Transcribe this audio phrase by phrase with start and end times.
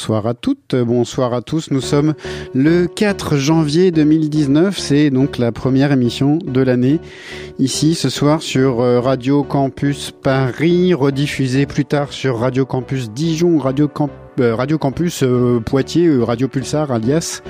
[0.00, 1.70] Bonsoir à toutes, bonsoir à tous.
[1.70, 2.14] Nous sommes
[2.54, 4.78] le 4 janvier 2019.
[4.78, 7.00] C'est donc la première émission de l'année.
[7.58, 13.58] Ici, ce soir, sur euh, Radio Campus Paris, rediffusée plus tard sur Radio Campus Dijon,
[13.58, 17.42] Radio Campus Radio Campus euh, Poitiers, euh, Radio Pulsar alias,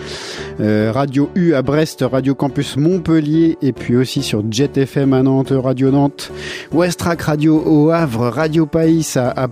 [0.61, 5.23] euh, Radio U à Brest, Radio Campus Montpellier et puis aussi sur Jet FM à
[5.23, 6.33] Nantes, Radio Nantes,
[6.73, 9.49] Westrack Radio au Havre, Radio Païs à, à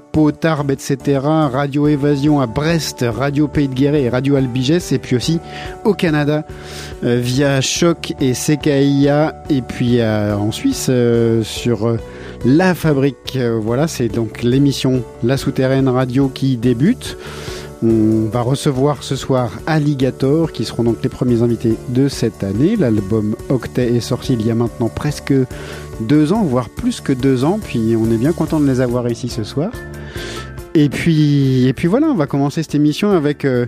[0.71, 1.21] etc.
[1.23, 5.41] Radio Évasion à Brest, Radio Pays de Guéret et Radio Albigès et puis aussi
[5.85, 6.45] au Canada
[7.05, 11.99] euh, via Choc et CKIA et puis euh, en Suisse euh, sur euh,
[12.45, 13.37] la fabrique.
[13.37, 17.17] Euh, voilà, c'est donc l'émission La Souterraine Radio qui débute.
[17.83, 22.77] On va recevoir ce soir Alligator, qui seront donc les premiers invités de cette année.
[22.77, 25.33] L'album Octet est sorti il y a maintenant presque
[26.01, 29.09] deux ans, voire plus que deux ans, puis on est bien content de les avoir
[29.09, 29.71] ici ce soir.
[30.75, 33.67] Et puis, et puis voilà, on va commencer cette émission avec euh,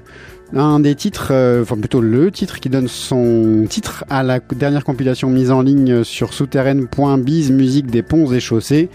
[0.54, 4.84] un des titres, euh, enfin plutôt le titre qui donne son titre à la dernière
[4.84, 8.88] compilation mise en ligne sur souterraine.biz, musique des ponts et chaussées.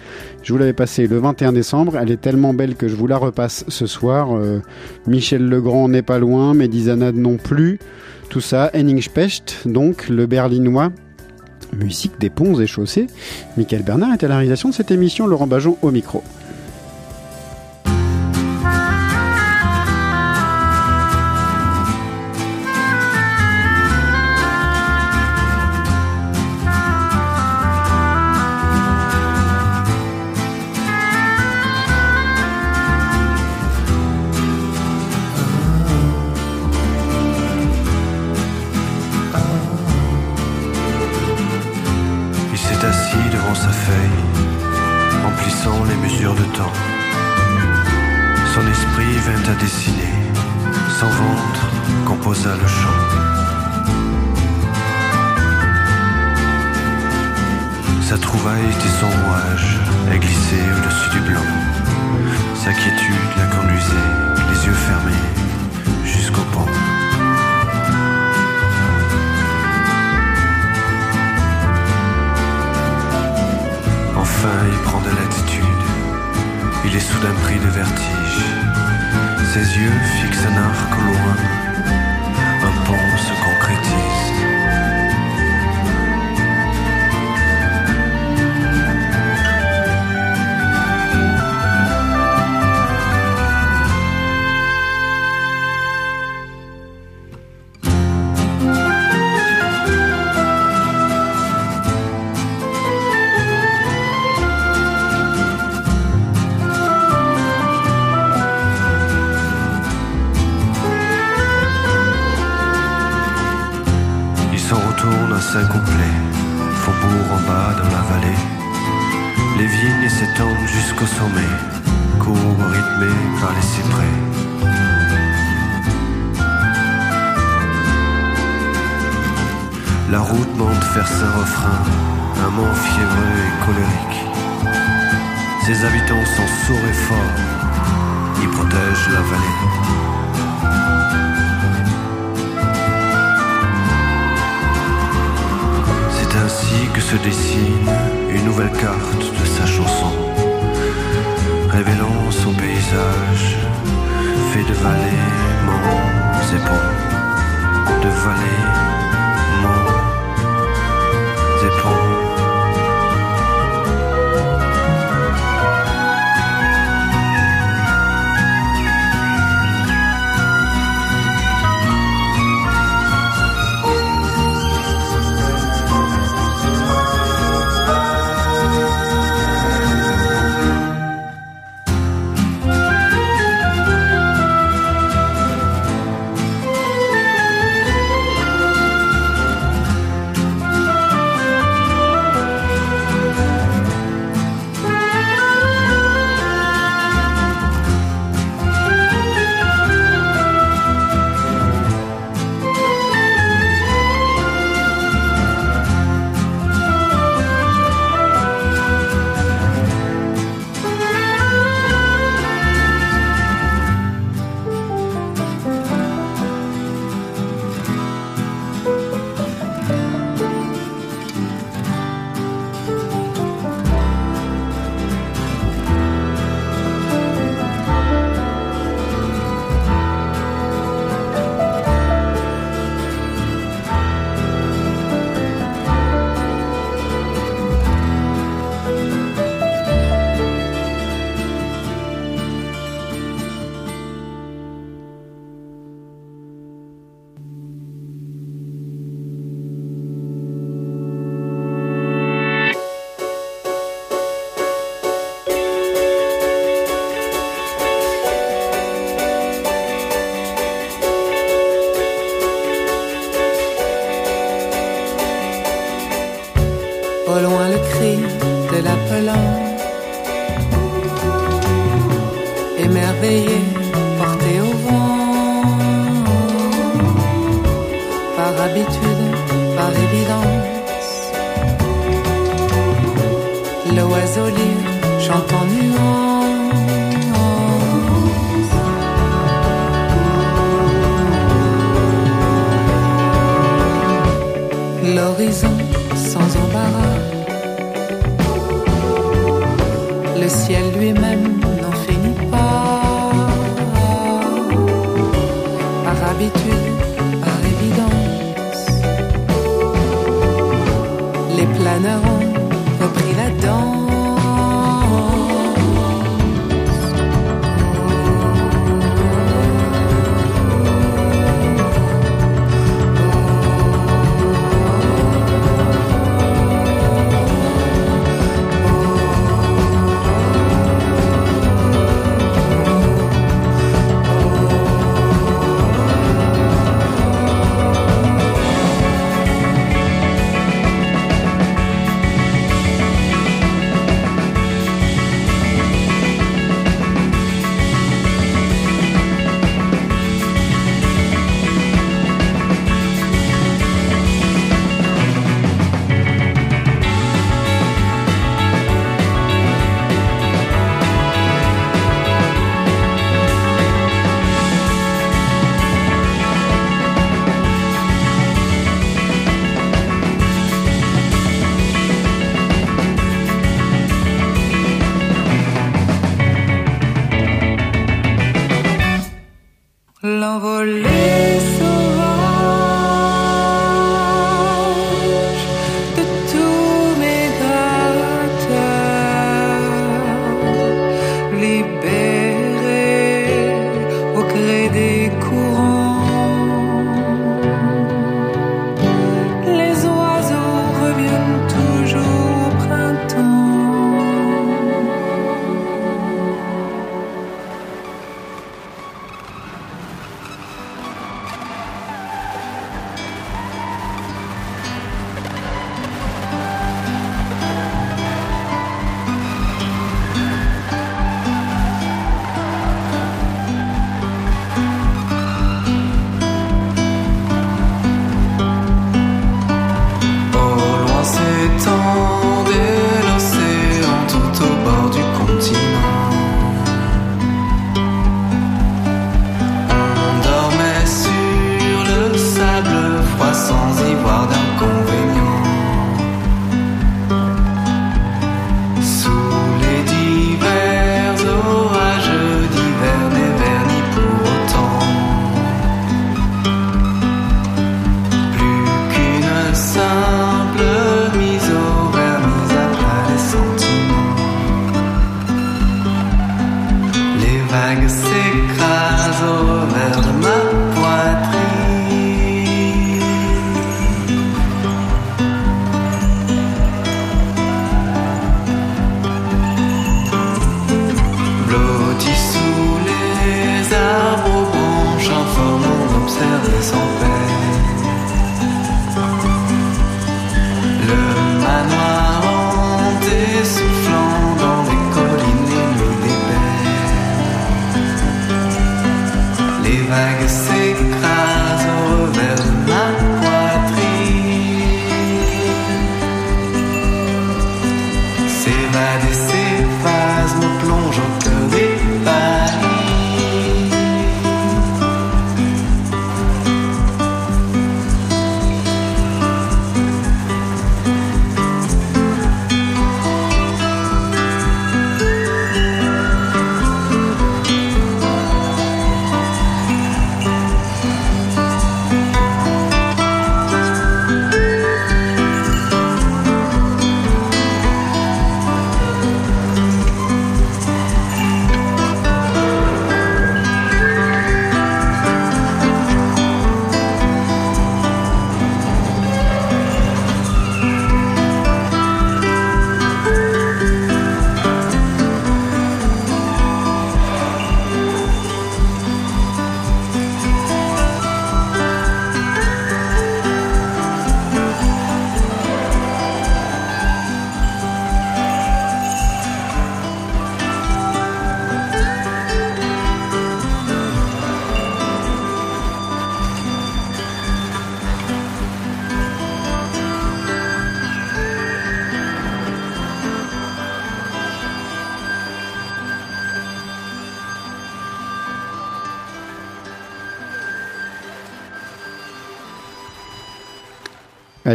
[0.44, 3.18] Je vous l'avais passé le 21 décembre, elle est tellement belle que je vous la
[3.18, 4.36] repasse ce soir.
[4.36, 4.60] Euh,
[5.08, 7.80] Michel Legrand n'est pas loin, Médizanade non plus.
[8.30, 10.92] Tout ça, Henning Specht, donc le berlinois.
[11.74, 13.08] Musique des ponts et chaussées.
[13.58, 16.24] Michael Bernard est à la réalisation de cette émission, Laurent Bajon au micro.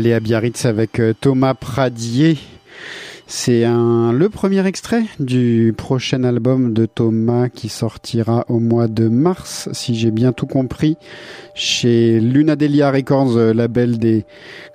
[0.01, 2.39] Aller à Biarritz avec euh, Thomas Pradier.
[3.27, 9.69] C'est le premier extrait du prochain album de Thomas qui sortira au mois de mars,
[9.73, 10.97] si j'ai bien tout compris,
[11.55, 14.25] chez Lunadelia Records, euh, label des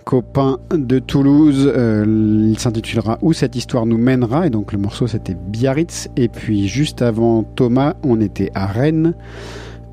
[0.04, 1.74] copains de Toulouse.
[1.76, 2.06] Euh,
[2.48, 6.08] il s'intitulera Où cette histoire nous mènera, et donc le morceau c'était Biarritz.
[6.16, 9.16] Et puis juste avant Thomas, on était à Rennes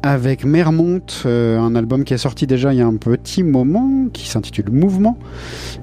[0.02, 4.08] avec Mermont, euh, un album qui est sorti déjà il y a un petit moment,
[4.12, 5.16] qui s'intitule Mouvement,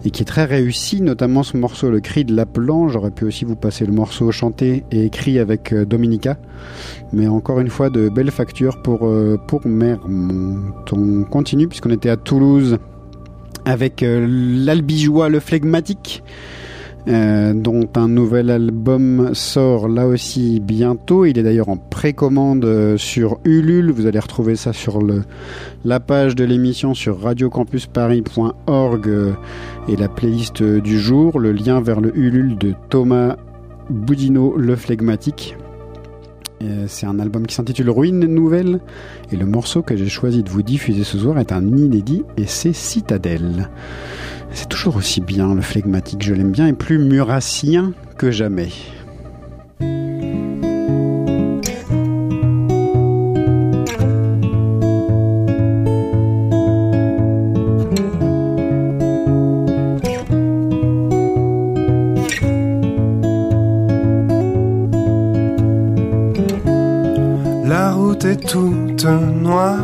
[0.04, 2.90] et qui est très réussi, notamment ce morceau, Le cri de l'appelant.
[2.90, 6.38] J'aurais pu aussi vous passer le morceau chanté et écrit avec euh, Dominica,
[7.14, 10.74] mais encore une fois de belles factures pour, euh, pour Mermont.
[10.92, 12.78] On continue puisqu'on était à Toulouse
[13.66, 16.24] avec l'albigeois, le flegmatique.
[17.08, 21.26] Euh, dont un nouvel album sort là aussi bientôt.
[21.26, 23.92] Il est d'ailleurs en précommande euh, sur Ulule.
[23.92, 25.00] Vous allez retrouver ça sur
[25.86, 29.32] la page de l'émission sur radiocampusparis.org euh,
[29.88, 31.40] et la playlist du jour.
[31.40, 33.38] Le lien vers le Ulule de Thomas
[33.90, 35.56] Boudino, le flegmatique.
[36.88, 38.80] C'est un album qui s'intitule Ruine Nouvelle
[39.32, 42.46] et le morceau que j'ai choisi de vous diffuser ce soir est un inédit et
[42.46, 43.70] c'est Citadelle.
[44.52, 48.70] C'est toujours aussi bien, le flegmatique, je l'aime bien, et plus murassien que jamais.
[68.30, 69.06] Est toute
[69.42, 69.80] noire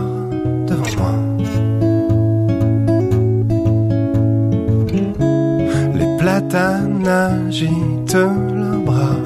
[0.67, 1.15] devant moi.
[6.19, 9.23] platanes agitent leurs bras.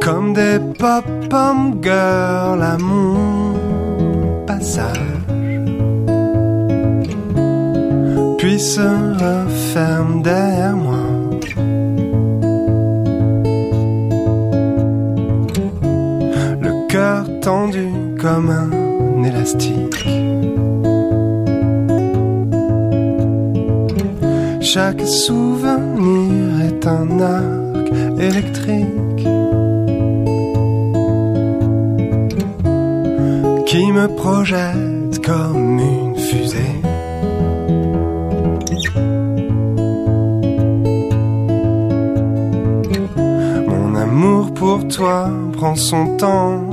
[0.00, 3.54] Comme des pop-pom girls à mon
[4.44, 4.98] passage.
[8.38, 8.88] Puis se
[9.24, 10.87] referme derrière moi.
[17.42, 17.88] Tendu
[18.20, 20.04] comme un élastique.
[24.60, 27.86] Chaque souvenir est un arc
[28.18, 29.26] électrique
[33.66, 36.80] qui me projette comme une fusée.
[43.68, 46.67] Mon amour pour toi prend son temps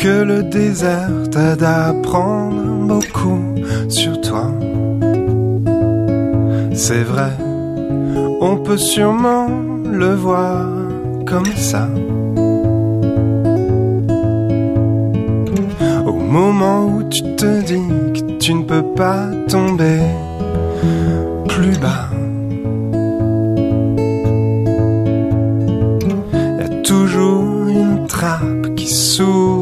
[0.00, 2.56] que le désert t'aide à apprendre
[2.88, 3.38] beaucoup
[3.88, 4.50] sur toi.
[6.72, 7.32] C'est vrai,
[8.40, 9.48] on peut sûrement
[9.84, 10.66] le voir
[11.26, 11.86] comme ça.
[16.06, 20.00] Au moment où tu te dis que tu ne peux pas tomber
[21.46, 22.08] plus bas.
[26.58, 29.59] Y a toujours une trappe qui s'ouvre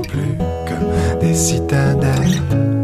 [0.00, 2.79] plus que des citadelles.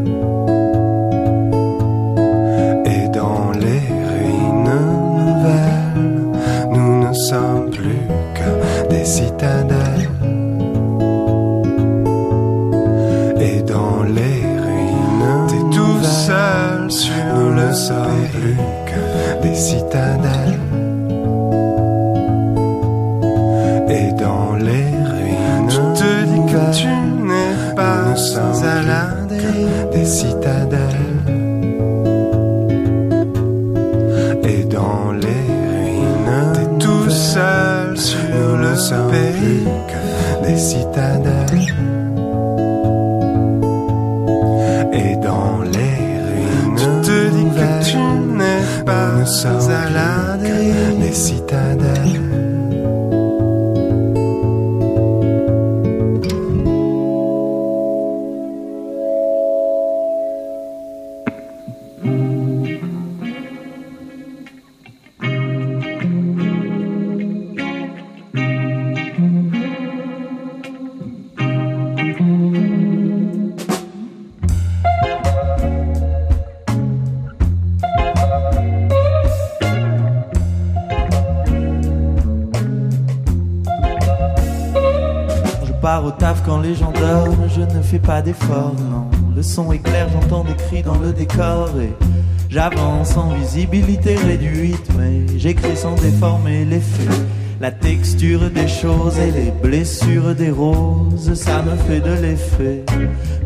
[93.56, 97.24] Visibilité réduite, mais j'écris sans déformer les faits.
[97.58, 102.84] La texture des choses et les blessures des roses, ça me fait de l'effet.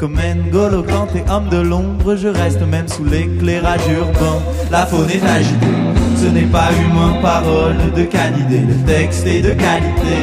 [0.01, 4.42] Comme N'Golo quand t'es homme de l'ombre, je reste même sous l'éclairage urbain.
[4.73, 5.66] La faune est agitée,
[6.20, 8.61] ce n'est pas humain, parole de canidé.
[8.68, 10.18] Le texte est de qualité,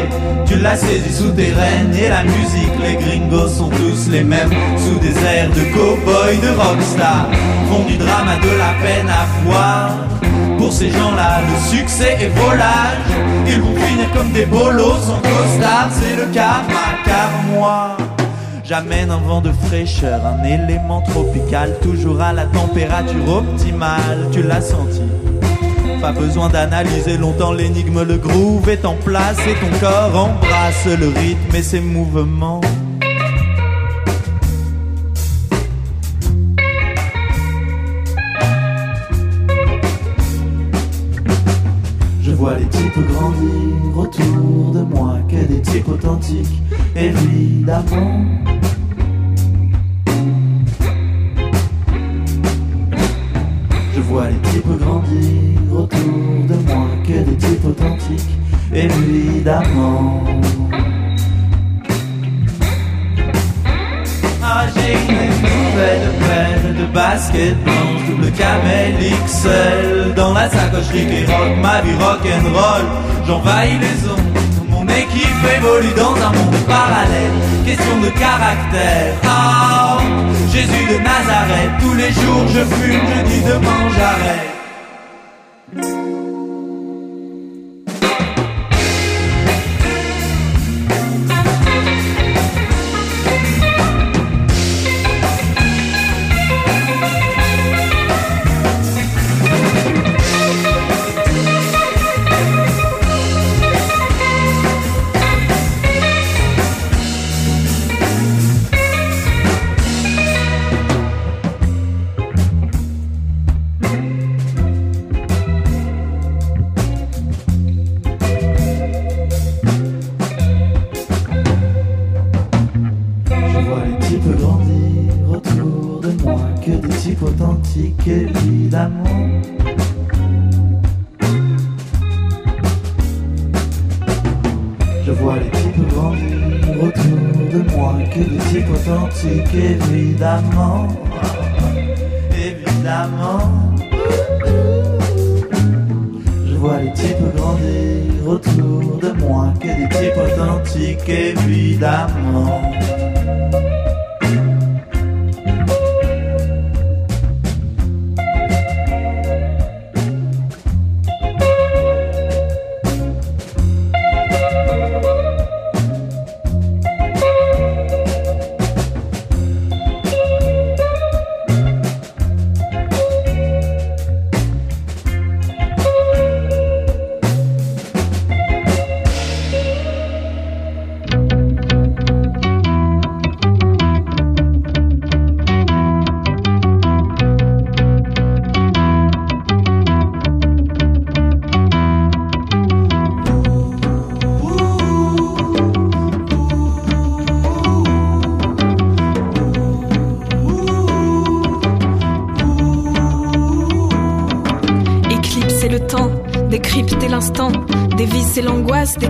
[0.46, 4.52] tu l'as saisi souterraine et la musique, les gringos sont tous les mêmes.
[4.78, 7.28] Sous des airs de cow-boy, de rockstar,
[7.70, 9.90] font du drame à de la peine à voir.
[10.58, 13.08] Pour ces gens-là, le succès est volage.
[13.48, 15.90] Ils vont finir comme des bolos sans costard.
[15.92, 17.98] C'est le karma, car moi,
[18.64, 24.28] j'amène un vent de fraîcheur, un élément tropical, toujours à la température optimale.
[24.32, 25.02] Tu l'as senti.
[26.02, 31.08] Pas besoin d'analyser longtemps l'énigme, le groove est en place et ton corps embrasse le
[31.08, 32.62] rythme et ses mouvements.
[42.22, 46.62] Je vois les types grandir autour de moi, que des types authentiques,
[46.96, 48.22] évidemment.
[54.26, 58.38] Les types grandir autour de moi, que des types authentiques,
[58.74, 60.24] évidemment.
[64.44, 71.26] Ah, j'ai une nouvelle paire de baskets blanches, double camel XL Dans la sacoche et
[71.26, 72.86] rock, ma vie rock'n'roll.
[73.28, 77.38] J'envahis les ondes, mon équipe évolue dans un monde parallèle.
[77.66, 79.87] Question de caractère, ah
[80.58, 84.57] Jésus de Nazareth, tous les jours je fume, je dis demain j'arrête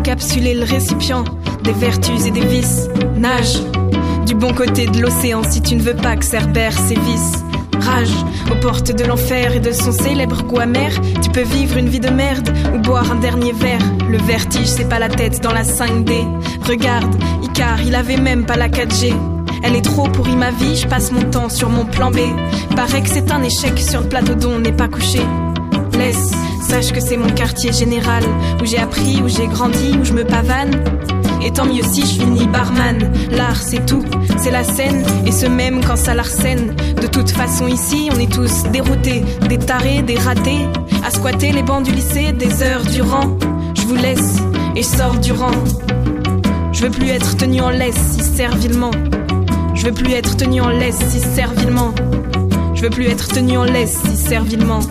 [0.08, 1.26] décapsuler le récipient.
[1.66, 2.88] Des vertus et des vices.
[3.18, 3.60] Nage
[4.26, 7.44] du bon côté de l'océan si tu ne veux pas que Cerbère sévisse.
[7.82, 8.16] Rage
[8.50, 10.94] aux portes de l'enfer et de son célèbre goût amer.
[11.22, 13.82] Tu peux vivre une vie de merde ou boire un dernier verre.
[14.10, 16.26] Le vertige, c'est pas la tête dans la 5D.
[16.66, 19.14] Regarde, Icar, il avait même pas la 4G.
[19.62, 22.20] Elle est trop pourrie ma vie, je passe mon temps sur mon plan B.
[22.78, 25.20] Paraît que c'est un échec sur le plateau dont on n'est pas couché.
[26.62, 28.24] Sache que c'est mon quartier général,
[28.62, 30.72] où j'ai appris, où j'ai grandi, où je me pavane.
[31.44, 33.12] Et tant mieux si je finis barman.
[33.32, 34.04] L'art, c'est tout,
[34.38, 36.76] c'est la scène, et ce même quand ça l'arsène.
[37.02, 40.68] De toute façon, ici, on est tous déroutés, des tarés, des ratés,
[41.06, 43.38] à squatter les bancs du lycée des heures durant.
[43.76, 44.38] Je vous laisse,
[44.76, 45.52] et sors du rang.
[46.74, 48.92] Je veux plus être tenu en laisse si servilement.
[49.74, 51.94] Je veux plus être tenu en laisse si servilement.
[52.76, 54.82] Je veux plus être tenu en laisse si servilement.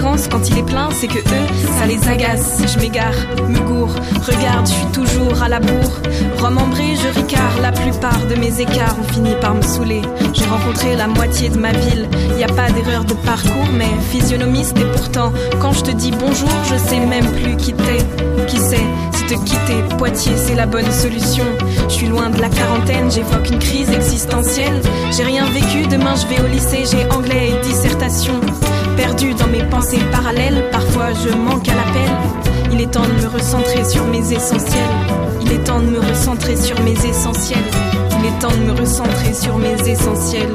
[0.00, 1.46] Quand il est plein, c'est que eux,
[1.78, 2.60] ça les agace.
[2.66, 3.14] Je m'égare,
[3.48, 3.94] me gourre,
[4.26, 6.00] regarde, je suis toujours à la bourre.
[6.38, 10.02] Remembré, je ricard, la plupart de mes écarts ont fini par me saouler.
[10.32, 14.76] J'ai rencontré la moitié de ma ville, y a pas d'erreur de parcours, mais physionomiste
[14.78, 18.04] et pourtant, quand je te dis bonjour, je sais même plus qui t'es.
[18.48, 21.44] Qui sait si te quitter, Poitiers, c'est la bonne solution.
[21.88, 24.82] Je suis loin de la quarantaine, j'évoque une crise existentielle.
[25.16, 28.40] J'ai rien vécu, demain je vais au lycée, j'ai anglais et dissertation.
[28.96, 32.10] Perdu dans mes pensées parallèles, parfois je manque à l'appel.
[32.72, 34.80] Il est temps de me recentrer sur mes essentiels.
[35.40, 37.58] Il est temps de me recentrer sur mes essentiels.
[38.18, 40.54] Il est temps de me recentrer sur mes essentiels.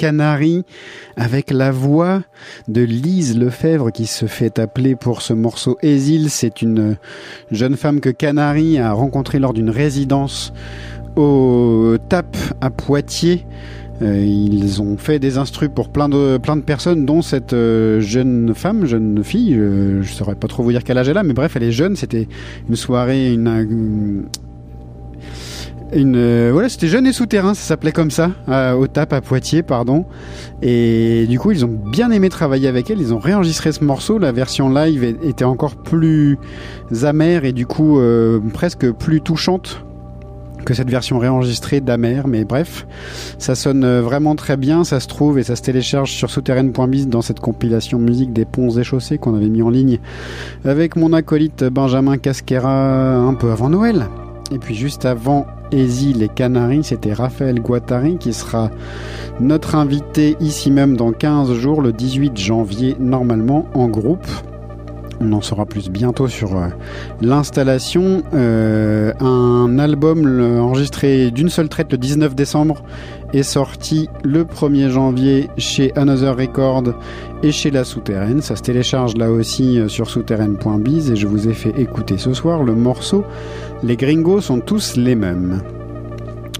[0.00, 0.64] Canary
[1.16, 2.22] avec la voix
[2.68, 6.30] de Lise Lefebvre qui se fait appeler pour ce morceau Ésil.
[6.30, 6.96] C'est une
[7.50, 10.54] jeune femme que Canary a rencontrée lors d'une résidence
[11.16, 13.44] au TAP à Poitiers.
[14.00, 18.00] Euh, ils ont fait des instrus pour plein de, plein de personnes, dont cette euh,
[18.00, 19.54] jeune femme, jeune fille.
[19.54, 21.72] Euh, je saurais pas trop vous dire quel âge elle a, mais bref, elle est
[21.72, 21.94] jeune.
[21.94, 22.26] C'était
[22.70, 24.24] une soirée, une,
[25.94, 28.30] euh, voilà, c'était jeune et souterrain, ça s'appelait comme ça,
[28.78, 30.04] au TAP à Poitiers, pardon.
[30.62, 33.00] Et du coup, ils ont bien aimé travailler avec elle.
[33.00, 34.18] Ils ont réenregistré ce morceau.
[34.18, 36.38] La version live était encore plus
[37.02, 39.84] amère et du coup euh, presque plus touchante
[40.64, 42.86] que cette version réenregistrée d'Amer, mais bref,
[43.38, 47.08] ça sonne euh, vraiment très bien, ça se trouve et ça se télécharge sur souterraine.biz
[47.08, 50.00] dans cette compilation musique des ponts et chaussées qu'on avait mis en ligne
[50.66, 54.06] avec mon acolyte Benjamin Casquera un peu avant Noël.
[54.50, 58.70] Et puis juste avant Easy les Canaries, c'était Raphaël Guattari qui sera
[59.38, 64.26] notre invité ici même dans 15 jours, le 18 janvier, normalement en groupe.
[65.22, 66.68] On en saura plus bientôt sur euh,
[67.20, 68.22] l'installation.
[68.32, 72.82] Euh, un album enregistré d'une seule traite le 19 décembre
[73.34, 76.84] est sorti le 1er janvier chez Another Record
[77.42, 78.40] et chez La Souterraine.
[78.40, 82.32] Ça se télécharge là aussi euh, sur souterraine.biz et je vous ai fait écouter ce
[82.32, 83.22] soir le morceau
[83.82, 85.60] Les gringos sont tous les mêmes.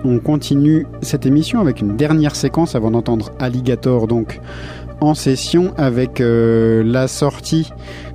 [0.04, 4.38] On continue cette émission avec une dernière séquence avant d'entendre Alligator donc
[5.00, 7.70] en session avec la sortie,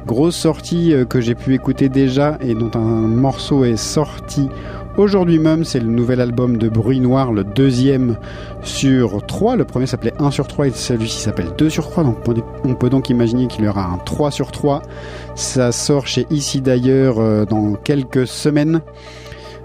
[0.06, 4.50] grosse sortie euh, que j'ai pu écouter déjà et dont un morceau est sorti
[4.98, 5.64] aujourd'hui même.
[5.66, 8.18] C'est le nouvel album de Bruit Noir, le deuxième
[8.64, 9.56] sur 3.
[9.56, 12.04] Le premier s'appelait 1 sur 3 et celui-ci s'appelle 2 sur 3.
[12.04, 14.82] Donc on peut- on peut donc imaginer qu'il y aura un 3 sur 3.
[15.36, 18.82] Ça sort chez Ici d'ailleurs euh, dans quelques semaines.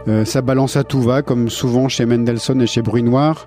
[0.08, 3.46] Euh, ça balance à tout va, comme souvent chez Mendelssohn et chez Bruit Noir.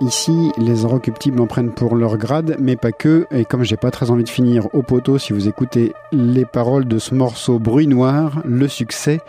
[0.00, 3.26] Ici, les Inrecuptibles en prennent pour leur grade, mais pas que.
[3.30, 6.86] Et comme j'ai pas très envie de finir au poteau, si vous écoutez les paroles
[6.86, 9.20] de ce morceau Bruit Noir, le succès,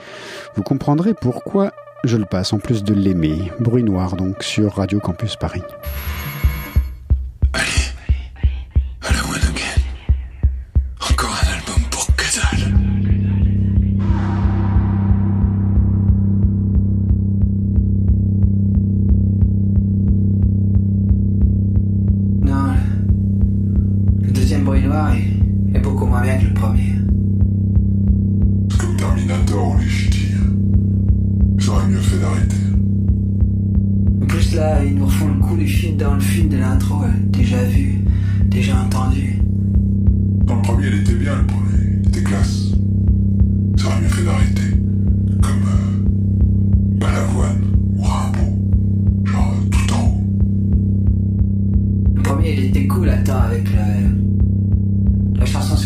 [0.56, 1.72] vous comprendrez pourquoi
[2.04, 3.52] je le passe en plus de l'aimer.
[3.60, 5.63] Bruit Noir, donc, sur Radio Campus Paris.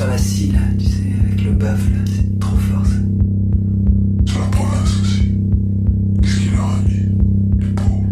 [0.01, 2.95] Sur la scie, là, tu sais, avec le bœuf, là, c'est trop fort, ça.
[4.25, 5.29] Sur la province aussi.
[6.23, 8.07] Qu'est-ce qu'il leur a mis Les pauvres?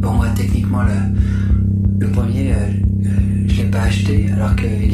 [0.00, 4.92] Bon, moi, techniquement, le, le premier, euh, euh, je l'ai pas acheté, alors qu'il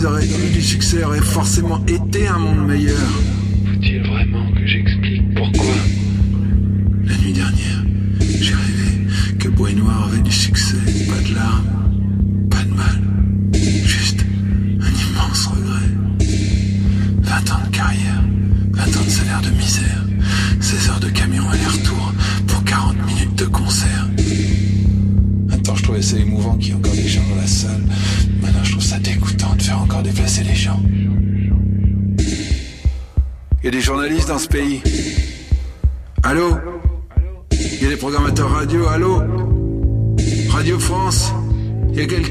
[0.00, 2.96] Boisiz aurait eu du succès aurait forcément été un monde meilleur.
[2.96, 4.49] Faut-il vraiment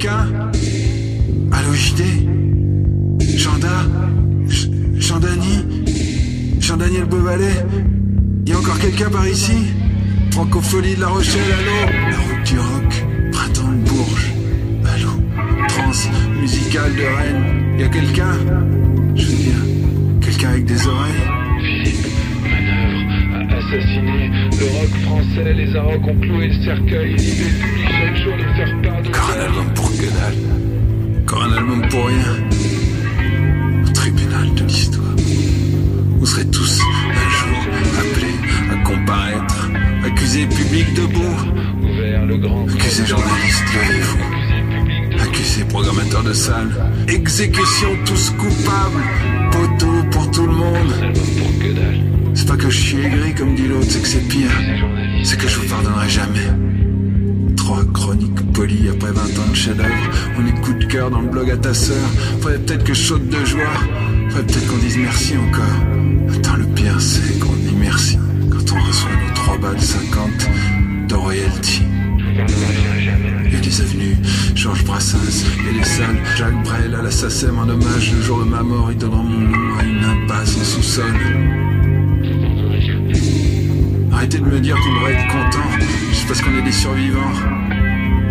[0.10, 0.52] quelqu'un
[1.52, 2.02] Allô JD
[3.38, 3.67] Janda
[4.48, 5.65] J- Jean Dany
[6.60, 7.65] Jean-Daniel Beauvalet.
[8.45, 9.54] Il y a encore quelqu'un par ici?
[10.32, 11.91] Francophonie de La Rochelle, allô?
[12.12, 14.34] La route du rock, printemps de Bourges,
[14.86, 15.10] allô?
[15.67, 18.34] Trans musicale de Rennes, il y a quelqu'un?
[19.15, 19.62] Je veux dire,
[20.22, 21.24] quelqu'un avec des oreilles.
[21.60, 22.08] Philippe
[22.43, 24.30] Manœuvre a assassiné.
[24.60, 28.82] Le rock français, les Arocs ont cloué le cercueil, l'idée publie chaque jour de faire
[28.84, 29.10] part de
[30.30, 31.22] Dalle.
[31.22, 32.36] Encore un album pour rien.
[33.86, 35.15] Au tribunal de l'histoire.
[36.18, 37.60] Vous serez tous un jour
[38.00, 38.36] appelés
[38.72, 39.70] à comparaître.
[40.06, 41.36] Accusés publics debout.
[42.74, 45.22] Accusés journalistes, levez-vous.
[45.22, 46.70] Accusés programmateurs de salle.
[47.08, 49.04] Exécution tous coupables.
[49.52, 50.94] Poteau pour tout le monde.
[52.34, 54.52] C'est pas que je suis aigri comme dit l'autre, c'est que c'est pire.
[55.24, 56.69] C'est que je vous pardonnerai jamais.
[57.70, 60.10] Trois chroniques polies après 20 ans de chef-d'œuvre.
[60.40, 62.04] On est coup de cœur dans le blog à ta sœur.
[62.42, 63.62] Faudrait peut-être que je saute de joie.
[64.30, 66.34] Faudrait peut-être qu'on dise merci encore.
[66.36, 68.18] Attends, le pire, c'est qu'on dit merci
[68.50, 70.32] quand on reçoit nos 3 balles 50
[71.10, 71.84] de royalty.
[73.46, 74.18] Il y a des avenues,
[74.56, 78.14] Georges Brassens, a des salles, Jacques Brel à la SACEM en hommage.
[78.16, 81.14] Le jour de ma mort, ils donneront mon nom à une impasse en sous-sol.
[84.12, 85.99] Arrêtez de me dire qu'on devrait être content
[86.30, 87.34] parce qu'on est des survivants.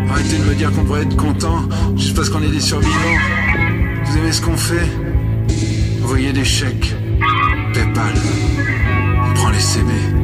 [0.09, 3.19] Arrêtez de me dire qu'on devrait être content juste parce qu'on est des survivants.
[4.05, 4.89] Vous aimez ce qu'on fait?
[6.05, 6.95] Envoyez des chèques.
[7.75, 8.15] Paypal.
[9.29, 10.18] On prend les CB.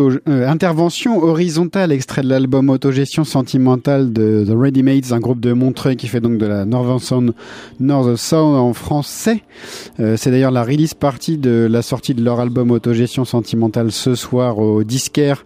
[0.00, 5.52] Euh, intervention horizontale, extrait de l'album Autogestion sentimentale de The Ready Mates, un groupe de
[5.52, 7.34] Montreuil qui fait donc de la Northern Sound,
[7.80, 9.42] North Sound en français.
[10.00, 14.14] Euh, c'est d'ailleurs la release partie de la sortie de leur album Autogestion sentimentale ce
[14.14, 15.44] soir au disquaire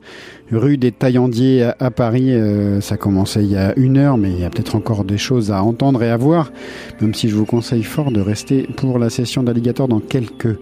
[0.50, 2.32] rue des Taillandiers à, à Paris.
[2.32, 5.18] Euh, ça commençait il y a une heure, mais il y a peut-être encore des
[5.18, 6.50] choses à entendre et à voir,
[7.00, 10.58] même si je vous conseille fort de rester pour la session d'Alligator dans quelques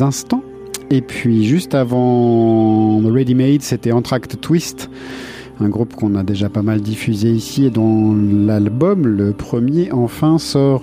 [0.00, 0.42] instants.
[0.90, 4.88] Et puis juste avant Ready Made, c'était Entracte Twist,
[5.60, 10.38] un groupe qu'on a déjà pas mal diffusé ici et dont l'album, le premier, enfin
[10.38, 10.82] sort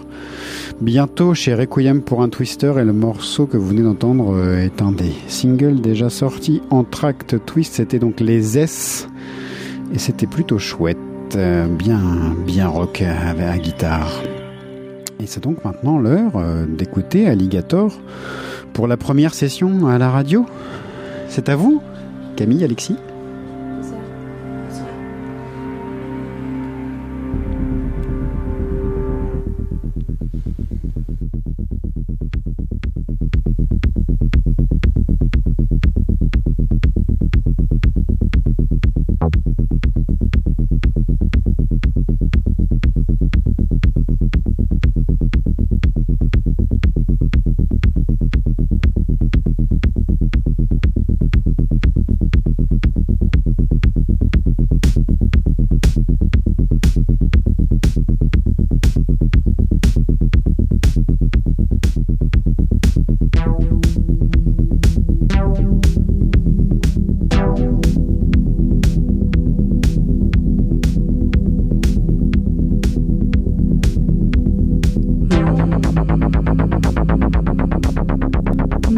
[0.81, 4.81] bientôt chez Requiem pour un Twister et le morceau que vous venez d'entendre euh, est
[4.81, 6.61] un des singles déjà sortis.
[6.69, 9.07] Entracte Twist, c'était donc les S
[9.91, 10.97] et c'était plutôt chouette,
[11.35, 12.01] euh, bien,
[12.45, 13.01] bien rock
[13.37, 14.11] la guitare.
[15.19, 17.97] Et c'est donc maintenant l'heure euh, d'écouter Alligator
[18.75, 20.45] pour la première session à la radio.
[21.29, 21.81] C'est à vous,
[22.35, 22.97] Camille, Alexis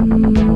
[0.07, 0.46] Mm-hmm.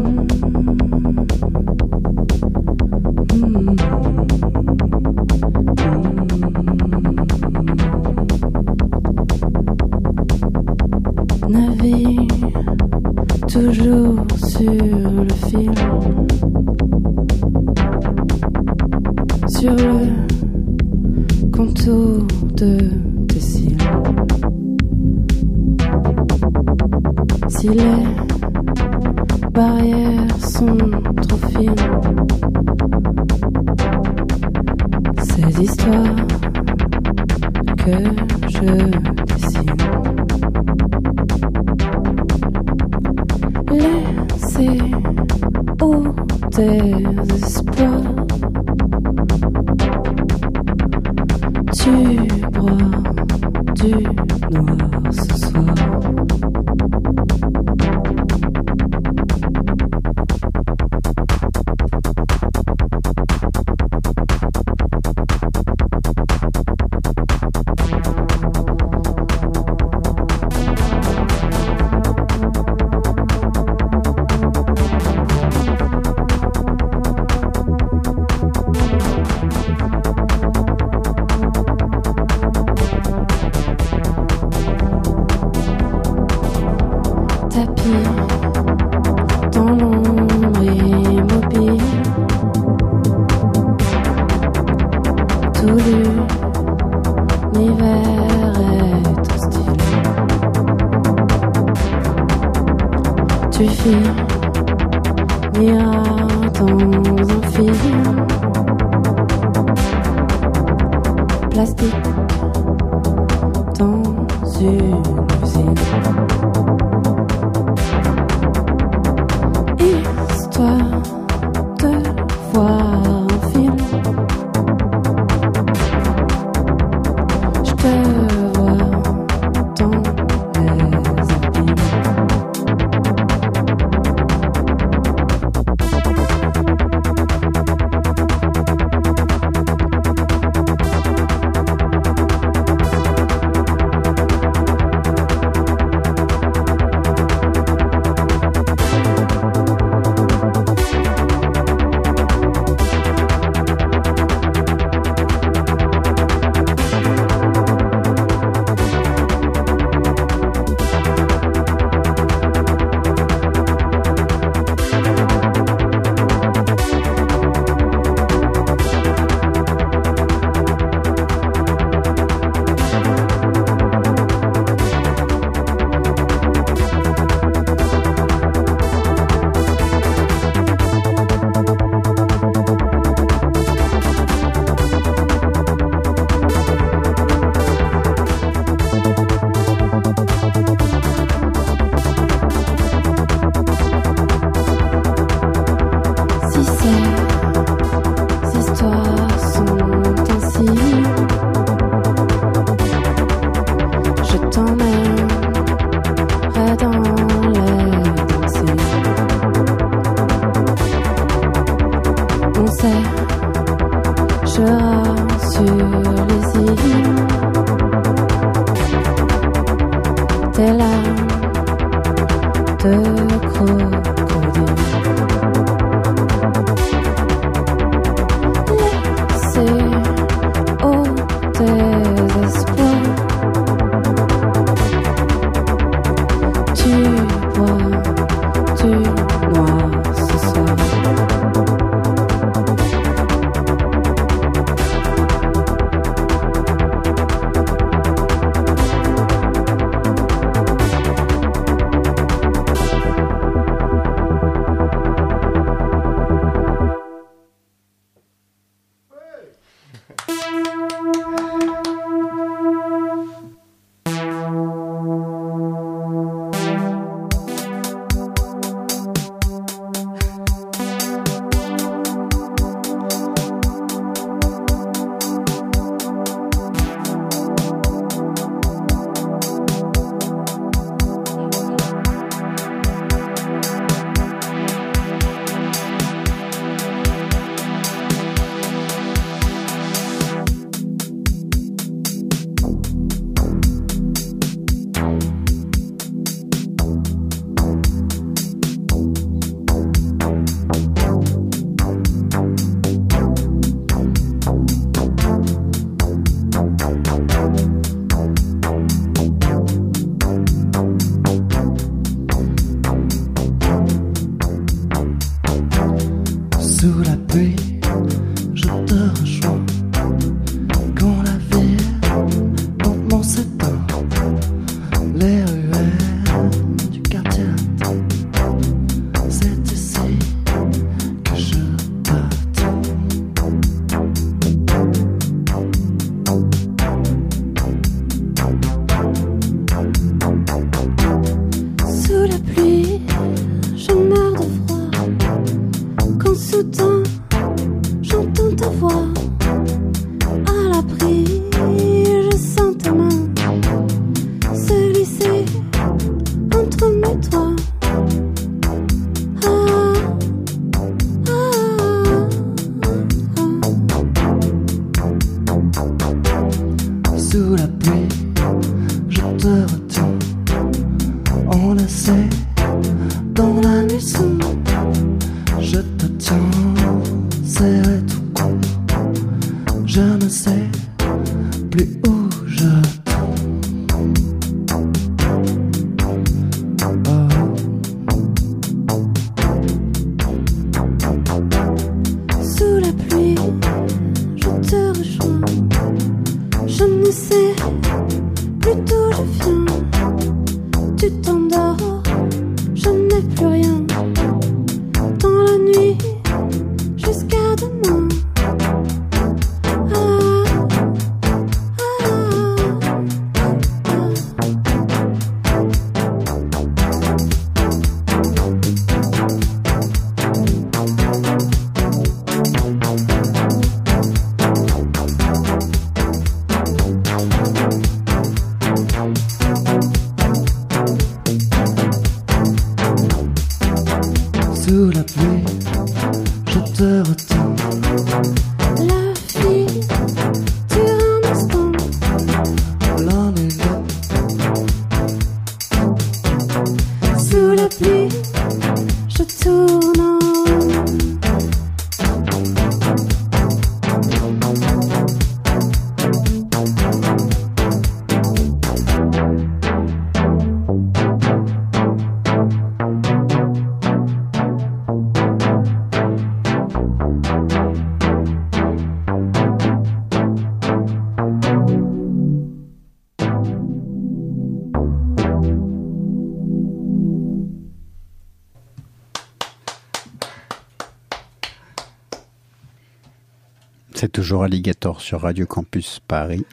[484.01, 486.43] C'est toujours Alligator sur Radio Campus Paris.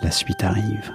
[0.00, 0.90] La suite arrive.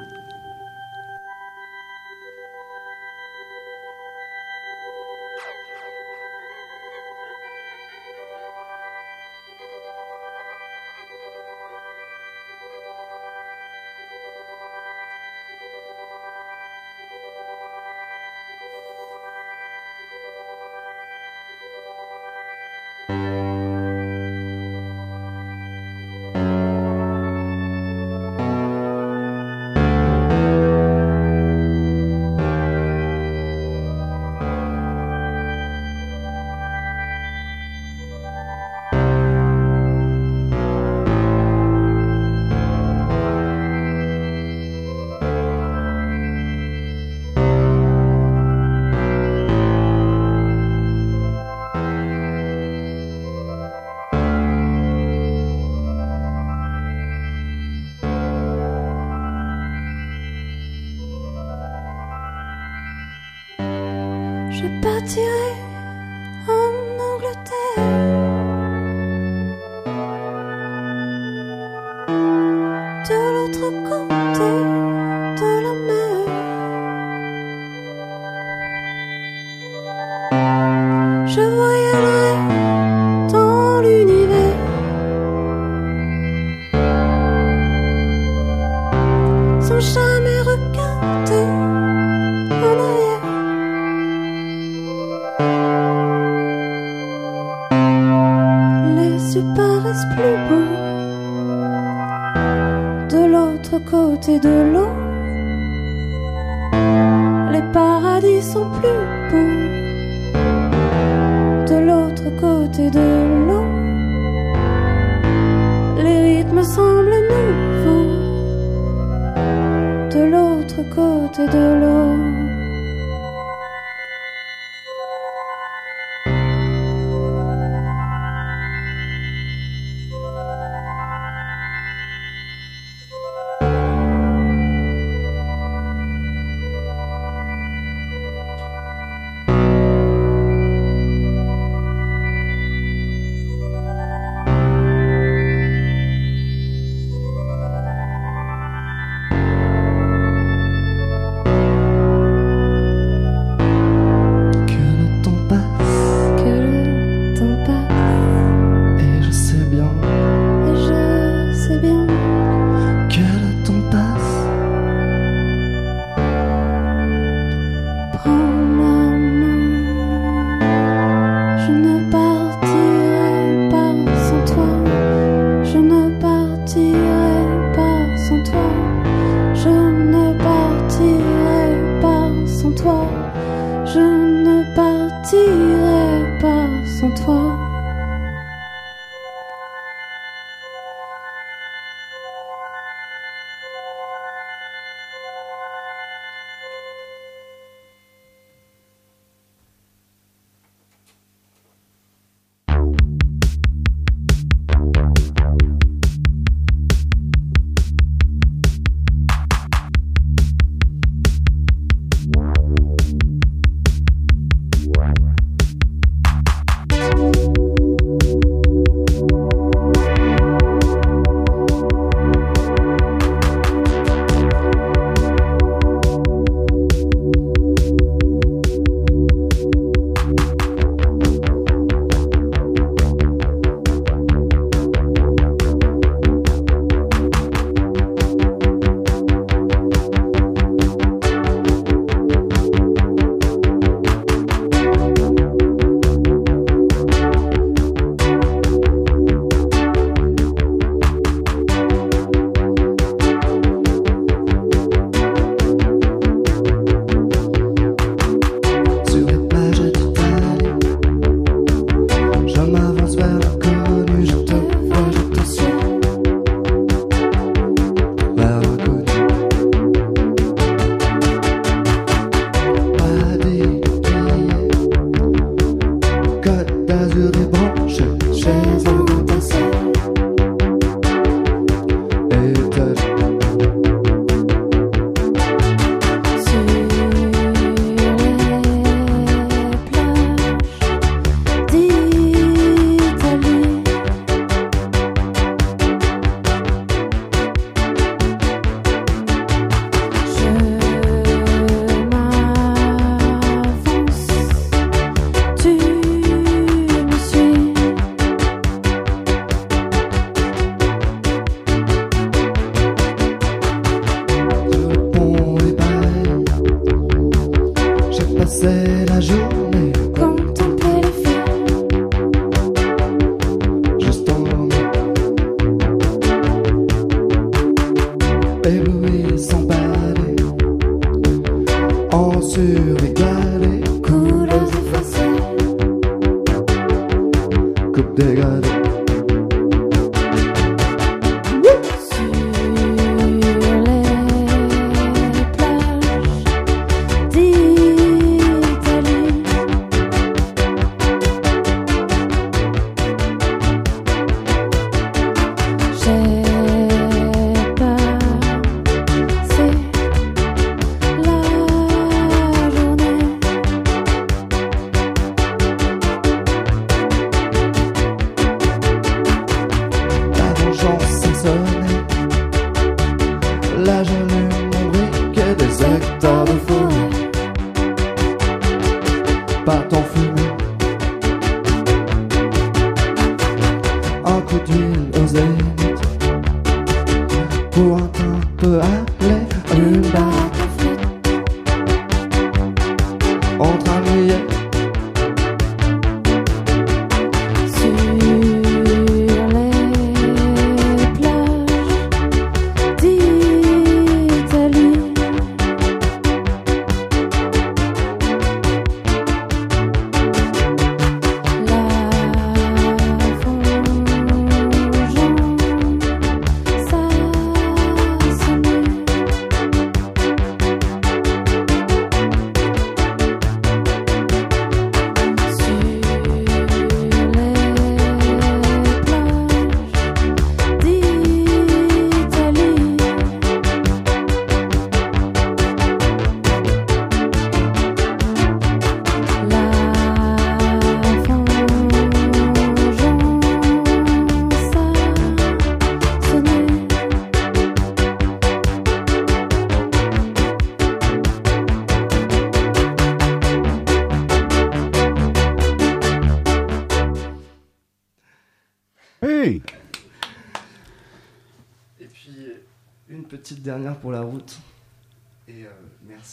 [183.86, 187.68] je ne partirai pas sans toi.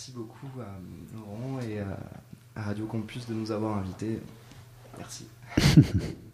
[0.06, 0.78] merci beaucoup à
[1.14, 1.84] Laurent et euh,
[2.54, 4.20] à Radio Campus de nous avoir invités.
[4.98, 5.26] Merci.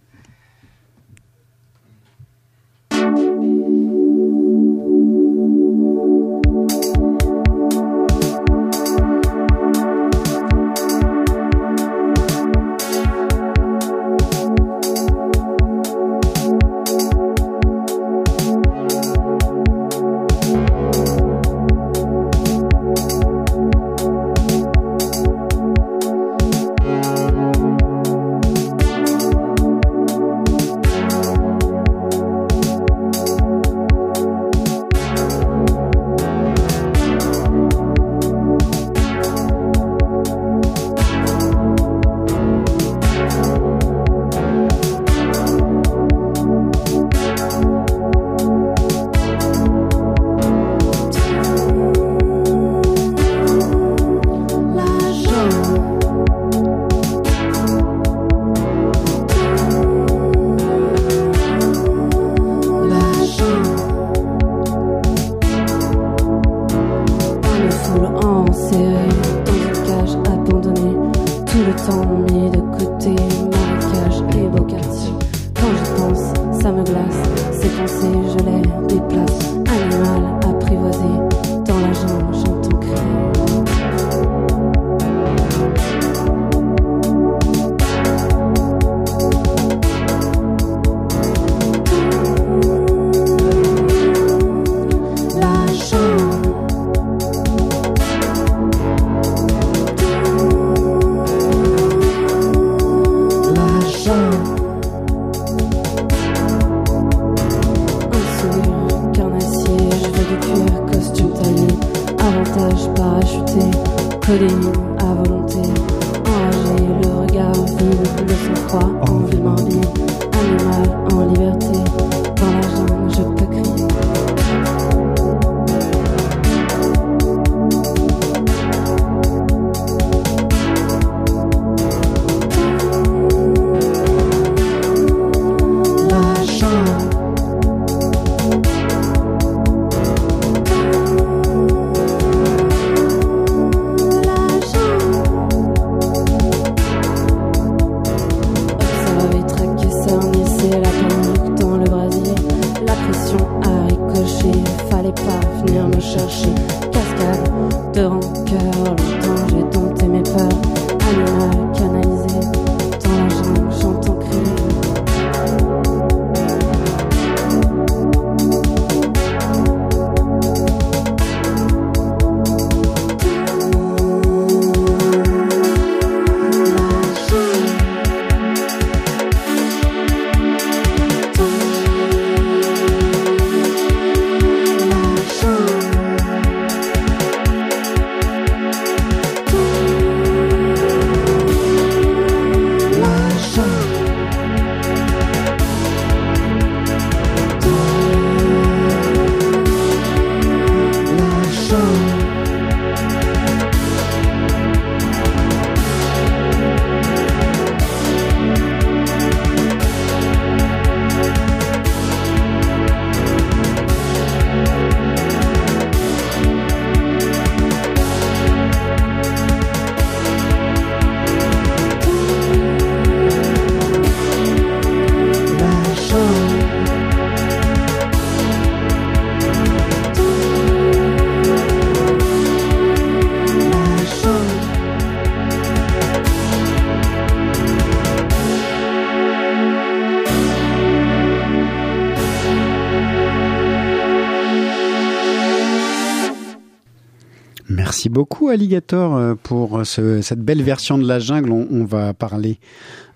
[248.13, 251.51] beaucoup Alligator euh, pour cette belle version de la jungle.
[251.51, 252.59] On, va parler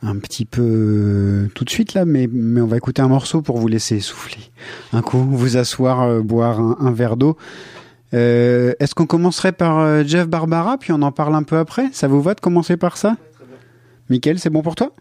[0.03, 3.59] un petit peu euh, tout de suite là, mais, on va écouter un morceau pour
[3.59, 4.43] vous laisser souffler.
[4.93, 7.37] Un coup, vous asseoir, euh, boire un, verre d'eau.
[8.13, 11.91] Est-ce qu'on commencerait par Jeff Barbara, puis on en parle un peu après?
[11.93, 13.17] Ça vous va de commencer par ça?
[14.09, 14.93] Michael, c'est bon pour toi?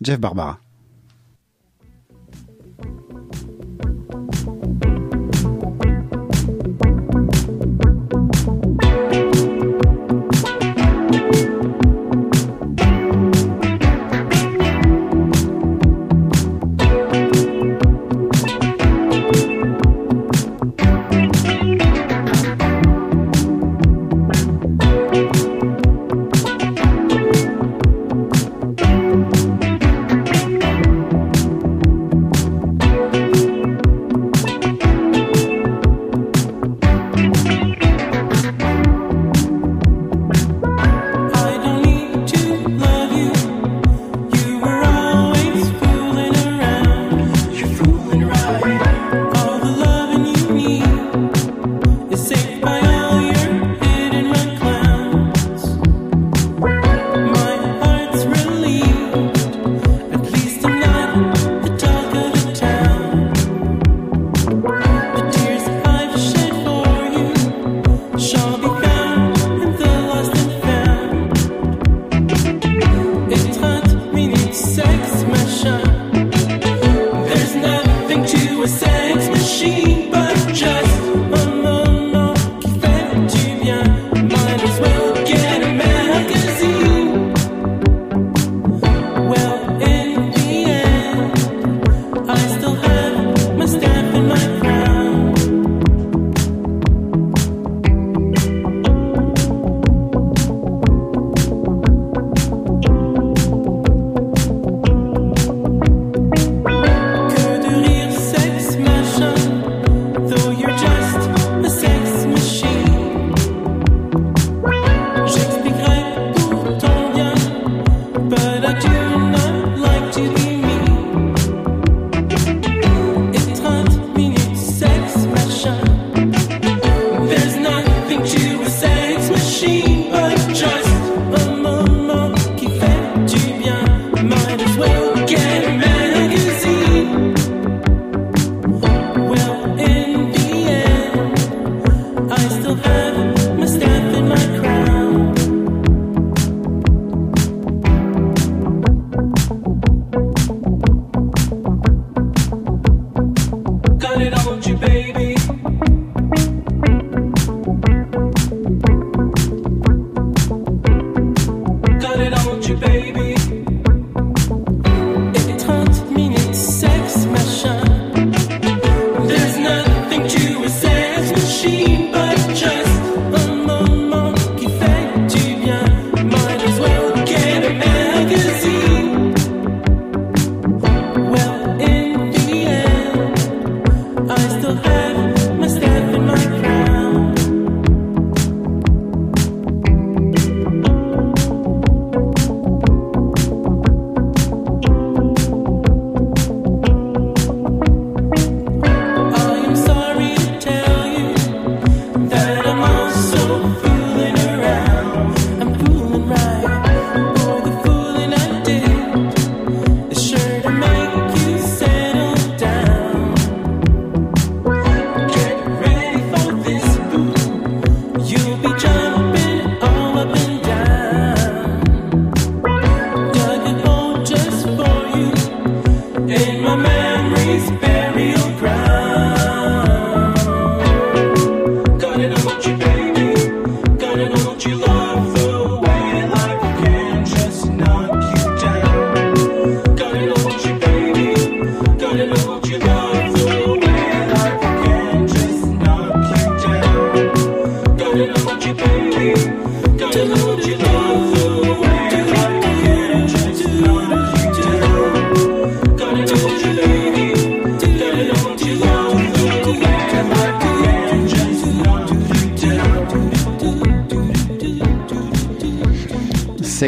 [0.00, 0.61] Jeff Barbara.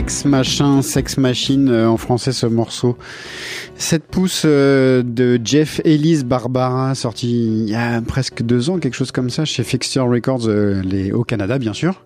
[0.05, 2.99] Sex Machin, Sex Machine, euh, en français ce morceau.
[3.77, 8.97] 7 pouces euh, de Jeff Ellis Barbara, sorti il y a presque deux ans, quelque
[8.97, 12.05] chose comme ça, chez Fixture Records euh, les, au Canada, bien sûr.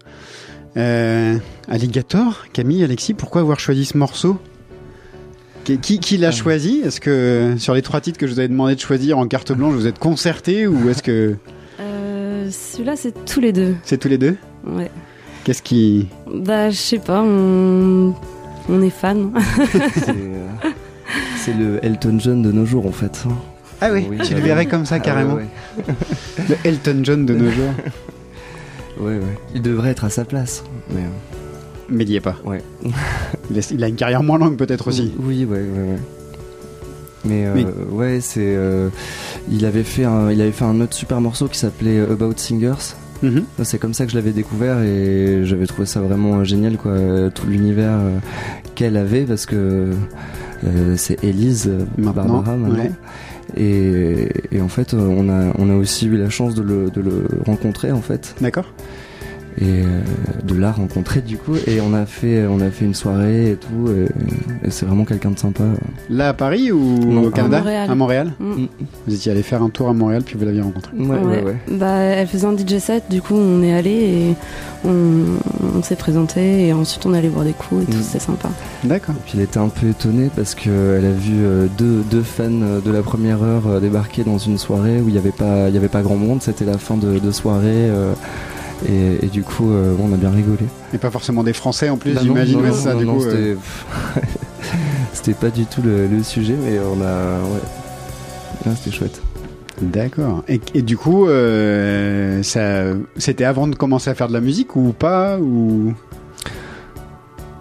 [0.76, 4.38] Euh, Alligator, Camille, Alexis, pourquoi avoir choisi ce morceau?
[5.64, 6.82] Qui, qui, qui l'a choisi?
[6.84, 9.51] Est-ce que sur les trois titres que je vous avais demandé de choisir en carte
[9.51, 11.34] blanche, vous êtes concerté ou est-ce que
[12.49, 13.74] Celui-là, c'est tous les deux.
[13.82, 14.36] c'est tous les deux?
[14.64, 14.88] Ouais.
[15.49, 18.12] Qu'est-ce qui Bah, je sais pas, on,
[18.68, 19.30] on est fan.
[19.94, 20.46] C'est euh,
[21.38, 23.24] c'est le Elton John de nos jours en fait.
[23.80, 25.36] Ah oui, tu le verrais comme ça Ah carrément.
[25.36, 25.46] ouais,
[26.51, 27.72] Le Elton John de nos jours.
[29.01, 29.14] ouais.
[29.14, 29.38] ouais.
[29.55, 30.64] Il devrait être à sa place.
[30.90, 31.09] Mais, euh,
[31.88, 32.36] Mais il y est pas.
[32.44, 32.62] ouais.
[33.51, 35.14] Il a, il a une carrière moins longue peut-être aussi.
[35.18, 35.99] Oui, ouais, ouais, ouais.
[37.24, 38.40] Mais, euh, Mais- ouais, c'est.
[38.44, 38.90] euh,
[39.51, 42.92] il avait fait un, il avait fait un autre super morceau qui s'appelait About Singers.
[43.23, 43.45] Mhm.
[43.64, 46.97] C'est comme ça que je l'avais découvert et j'avais trouvé ça vraiment génial, quoi.
[47.35, 48.19] Tout l'univers euh,
[48.75, 49.91] qu'elle avait parce que
[50.64, 52.12] euh, c'est Elise euh, Maintenant,
[52.43, 52.79] Barbara maintenant.
[52.85, 52.91] ouais.
[53.57, 56.91] Et, et en fait, euh, on a, on a aussi eu la chance de le,
[56.91, 58.35] de le rencontrer en fait.
[58.41, 58.66] D'accord.
[59.61, 60.00] Et euh,
[60.44, 61.54] de la rencontrer du coup.
[61.66, 63.90] Et on a fait, on a fait une soirée et tout.
[63.90, 65.64] Et, et c'est vraiment quelqu'un de sympa.
[66.10, 67.59] Là à Paris ou Non, au à Canada?
[67.59, 67.90] Montréal.
[67.90, 68.32] À Montréal?
[68.39, 68.64] Mm.
[69.06, 70.93] Vous étiez allé faire un tour à Montréal puis vous l'aviez rencontré.
[70.97, 71.56] Ouais, ouais, ouais.
[71.72, 74.35] Bah, elle faisait un DJ set, du coup, on est allé et
[74.85, 74.90] on,
[75.78, 78.02] on s'est présenté et ensuite on est allé boire des coups et tout, Mm.
[78.02, 78.48] c'était sympa.
[78.85, 79.14] D'accord.
[79.24, 82.80] Puis elle était un peu étonnée parce qu'elle a vu euh, deux, deux fans euh,
[82.80, 85.74] de la première heure euh, débarquer dans une soirée où il n'y avait, pas- il
[85.74, 86.43] y avait pas grand monde.
[86.43, 87.64] C'était la fin de, de soirée.
[87.66, 88.12] euh,
[88.86, 90.64] et, et du coup, euh, on a bien rigolé.
[90.92, 92.60] Et pas forcément des Français en plus, Bah j'imagine.
[92.60, 93.56] ouais, ça, non, du non, coup, c'était- euh,
[95.12, 97.40] C'était pas du tout le, le sujet, mais on a.
[97.40, 97.60] Ouais.
[98.66, 99.20] Ah, c'était chouette.
[99.80, 100.42] D'accord.
[100.48, 102.82] Et, et du coup, euh, ça,
[103.16, 105.92] c'était avant de commencer à faire de la musique ou pas ou?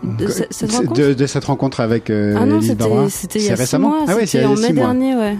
[0.03, 0.93] De ce- cette rencontre?
[1.01, 3.51] de, de cette rencontre avec euh, Ah non, Elise Barbara c'était c'était il y C'est
[3.53, 3.89] a six récemment?
[3.89, 4.83] mois, Ah ouais, c'est c'était il y a en six mai mois.
[4.85, 5.37] dernier, ouais.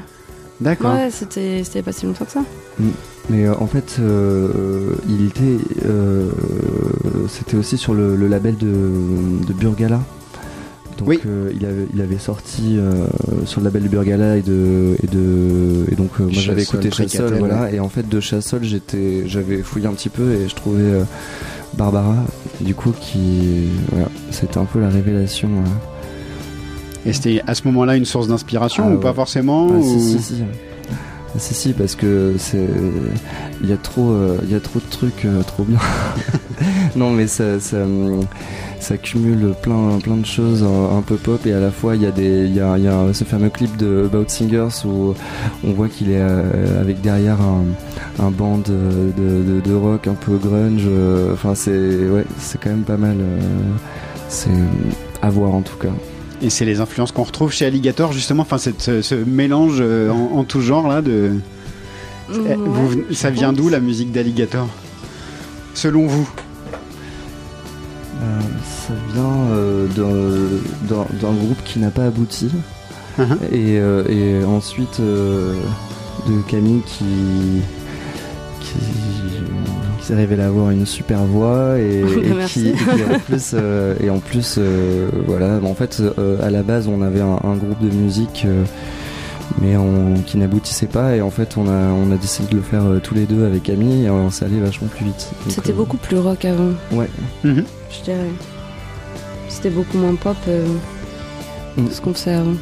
[0.60, 0.94] D'accord.
[0.94, 2.44] Ouais, c'était c'était pas si longtemps que ça.
[2.80, 2.90] Mm.
[3.30, 6.30] Mais euh, en fait, euh, il était, euh,
[7.28, 8.68] c'était aussi sur le, le label de,
[9.48, 10.00] de Burgala.
[10.98, 11.20] Donc
[11.54, 12.80] il, avait, il avait sorti
[13.46, 17.36] sur le label de Burgala et de et de et donc moi j'avais écouté Chassol,
[17.38, 17.62] voilà.
[17.66, 17.76] ouais.
[17.76, 20.82] Et en fait de Chassol j'étais, j'avais fouillé un petit peu et je trouvais
[21.78, 22.16] Barbara,
[22.62, 25.50] du coup qui, voilà, c'était un peu la révélation.
[27.06, 29.00] Et c'était à ce moment-là une source d'inspiration Ah ou ouais.
[29.00, 30.44] pas forcément Ah, ou- si, si, si.
[31.38, 32.68] Ah, si, si, parce que c'est.
[33.62, 35.78] Il y a trop, euh, de trucs euh, trop bien.
[36.96, 37.86] non, mais ça, ça,
[38.80, 42.12] ça cumule plein, de choses un, peu pop et à la fois il y a
[42.12, 42.56] des, il
[43.14, 45.14] ce fameux clip de About Singers où
[45.64, 47.66] on voit qu'il est euh, avec derrière un,
[48.20, 50.88] un band de, rock un peu grunge.
[51.34, 52.26] Enfin, c'est, ouais,
[52.60, 53.18] quand même pas mal.
[54.28, 54.50] c'est
[55.22, 55.92] à voir en tout cas.
[56.42, 60.12] Et c'est les influences qu'on retrouve chez Alligator justement, enfin cette- ce, ce mélange euh,
[60.12, 61.32] en, en tout genre là de.
[62.32, 64.68] Eh, Ouais, vous- ça vient d'où la musique d'Alligator?
[65.74, 66.30] Selon vous?
[68.22, 68.40] Euh,
[68.88, 72.50] ça vient euh, d'un- groupe qui n'a pas abouti.
[73.52, 75.54] et, euh, et ensuite euh,
[76.28, 77.04] de Camille qui,
[80.08, 82.02] qui s'est révélé avoir une super voix et,
[82.48, 86.50] qui, et qui, en plus, euh, et en plus euh, voilà en fait euh, à
[86.50, 88.64] la base on avait un, un groupe de musique euh,
[89.62, 92.62] mais on, qui n'aboutissait pas et en fait on a, on a décidé de le
[92.62, 95.72] faire euh, tous les deux avec Camille et on s'est allé vachement plus vite C'était
[95.72, 97.10] euh, beaucoup plus rock avant, ouais
[97.44, 98.18] je dirais.
[99.50, 100.66] C'était beaucoup moins pop euh,
[101.78, 101.92] Mm.
[101.92, 102.56] ce qu'on faisait avant.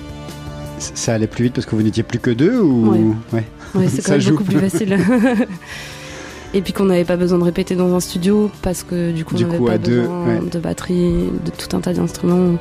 [0.77, 2.99] Ça allait plus vite parce que vous n'étiez plus que deux ou Ouais.
[3.31, 3.43] Ouais,
[3.75, 4.97] Ouais, c'est quand même beaucoup plus facile.
[6.55, 9.35] Et puis qu'on n'avait pas besoin de répéter dans un studio parce que du coup
[9.35, 10.39] Du on n'avait coup, pas à deux, ouais.
[10.51, 11.11] de batterie,
[11.45, 12.55] de tout un tas d'instruments.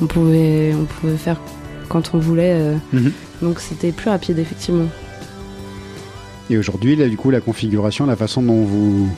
[0.00, 1.40] On pouvait, on pouvait faire
[1.88, 2.52] quand on voulait.
[2.54, 3.10] euh, Mhm.
[3.42, 4.84] Donc c'était plus rapide effectivement.
[6.50, 9.08] Et aujourd'hui, là, du coup, la configuration, la façon dont vous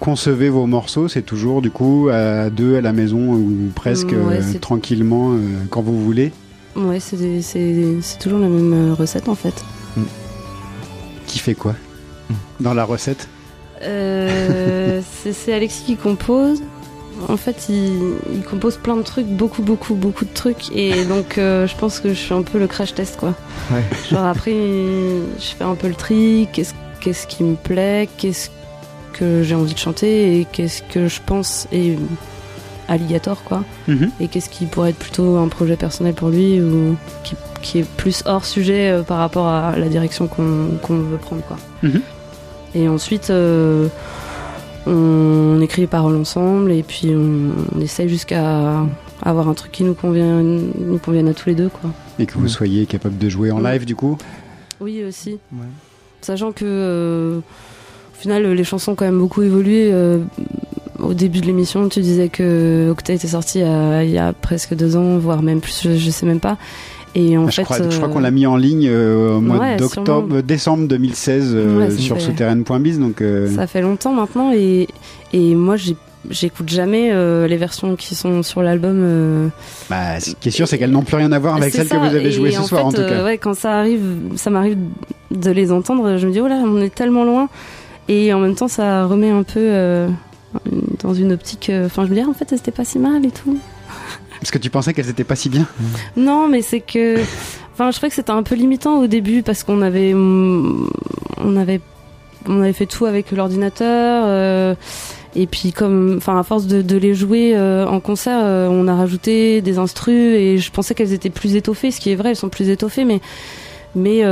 [0.00, 4.28] concevez vos morceaux, c'est toujours du coup à deux à la maison ou presque Mm,
[4.28, 5.38] ouais, euh, tranquillement euh,
[5.70, 6.32] quand vous voulez?
[6.76, 9.64] Ouais, c'est toujours la même recette en fait.
[11.26, 11.74] Qui fait quoi?
[12.60, 13.28] Dans la recette
[13.82, 15.00] Euh,
[15.32, 16.62] c'est Alexis qui compose.
[17.28, 20.72] En fait, il, il compose plein de trucs, beaucoup, beaucoup, beaucoup de trucs.
[20.74, 23.34] Et donc, euh, je pense que je suis un peu le crash test, quoi.
[23.70, 23.82] Ouais.
[24.10, 26.48] Genre, après, je fais un peu le tri.
[26.52, 28.08] Qu'est-ce qu'est-ce qui me plaît?
[28.18, 28.50] Qu'est-ce
[29.12, 30.40] que j'ai envie de chanter?
[30.40, 31.96] Et qu'est-ce que je pense est
[32.88, 33.62] alligator, quoi.
[33.88, 34.10] Mhm.
[34.20, 37.88] Et qu'est-ce qui pourrait être plutôt un projet personnel pour lui ou qui, qui est
[37.96, 41.56] plus hors sujet euh, par rapport à la direction qu'on qu'on veut prendre, quoi.
[41.82, 42.00] Mhm.
[42.74, 43.88] Et ensuite, euh,
[44.86, 48.84] on écrit les paroles ensemble et puis on, on essaye jusqu'à
[49.22, 51.90] avoir un truc qui nous convient, nous convienne à tous les deux, quoi.
[52.18, 54.18] Et que vous soyez capable de jouer en live du coup
[54.80, 55.38] Oui, aussi.
[56.20, 59.90] Sachant que, euh, au final, les chansons ont quand même beaucoup évolué.
[59.92, 60.18] euh,
[61.00, 64.18] au début de l'émission, tu disais que Octa était sorti il y, a, il y
[64.18, 66.56] a presque deux ans, voire même plus, je, je sais même pas.
[67.16, 69.36] Et en Ah, je, fait, crois, je crois euh, qu'on l'a mis en ligne euh,
[69.36, 70.42] au mois ouais, d'octobre, sûrement.
[70.44, 72.98] décembre 2016 euh, Ouais, ça sur souterraine.biz.
[72.98, 74.88] Donc, euh, Ça fait longtemps maintenant et,
[75.32, 75.96] et moi j'ai-
[76.30, 78.96] j'écoute jamais euh, les versions qui sont sur l'album.
[79.00, 79.48] euh,
[79.90, 81.96] bah, ce qui est sûr, c'est qu'elles n'ont plus rien à voir avec celles que
[81.96, 83.24] vous avez jouées ce en soir fait, en tout euh, cas.
[83.24, 84.02] ouais, quand ça arrive,
[84.36, 84.78] ça m'arrive
[85.30, 87.48] de les entendre, je me dis oh là, on est tellement loin.
[88.08, 90.08] Et en même temps, ça remet un peu euh,
[91.02, 91.70] dans une optique.
[91.70, 93.56] euh, Enfin, je me dis ah, en fait, c'était pas si mal et tout.
[94.44, 95.66] Parce que tu pensais qu'elles étaient pas si bien.
[96.18, 97.18] Non, mais c'est que.
[97.72, 100.12] Enfin, je trouvais que c'était un peu limitant au début parce qu'on avait.
[100.14, 101.80] On avait.
[102.46, 104.24] On avait fait tout avec l'ordinateur.
[104.26, 104.74] euh,
[105.34, 106.16] et puis, comme.
[106.18, 110.34] Enfin, à force de, les jouer euh, en concert, euh, on a rajouté des instrus
[110.34, 111.90] et je pensais qu'elles étaient plus étoffées.
[111.90, 113.22] Ce qui est vrai, elles sont plus étoffées, mais.
[113.96, 114.24] Mais,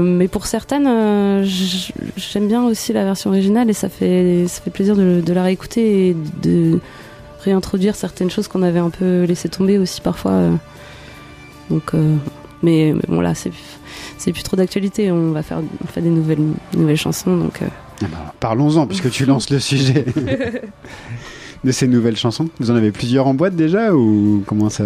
[0.00, 4.96] mais pour certaines, j'aime bien aussi la version originale et ça fait, ça fait plaisir
[4.96, 6.80] de, de la réécouter et de
[7.42, 10.32] réintroduire certaines choses qu'on avait un peu laissé tomber aussi parfois.
[10.32, 10.52] euh.
[11.70, 12.16] Donc, euh,
[12.62, 13.52] mais, mais bon, là, c'est
[14.18, 15.10] c'est plus trop d'actualité.
[15.10, 16.38] On va faire, on fait des nouvelles,
[16.76, 17.36] nouvelles chansons.
[17.36, 17.66] Donc, euh.
[18.02, 20.04] Ah bah, Parlons-en, puisque tu lances le sujet
[21.64, 22.48] de ces nouvelles chansons.
[22.60, 24.84] Vous en avez plusieurs en boîte déjà ou comment ça,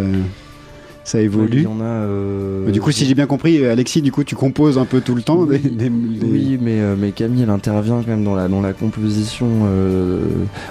[1.05, 1.59] ça évolue?
[1.59, 1.85] Il y en a.
[1.85, 5.01] euh, Mais Du coup, si j'ai bien compris, Alexis, du coup, tu composes un peu
[5.01, 8.35] tout le temps des- des- des- Oui, mais, mais Camille, elle intervient quand même dans
[8.35, 10.21] la, dans la composition euh,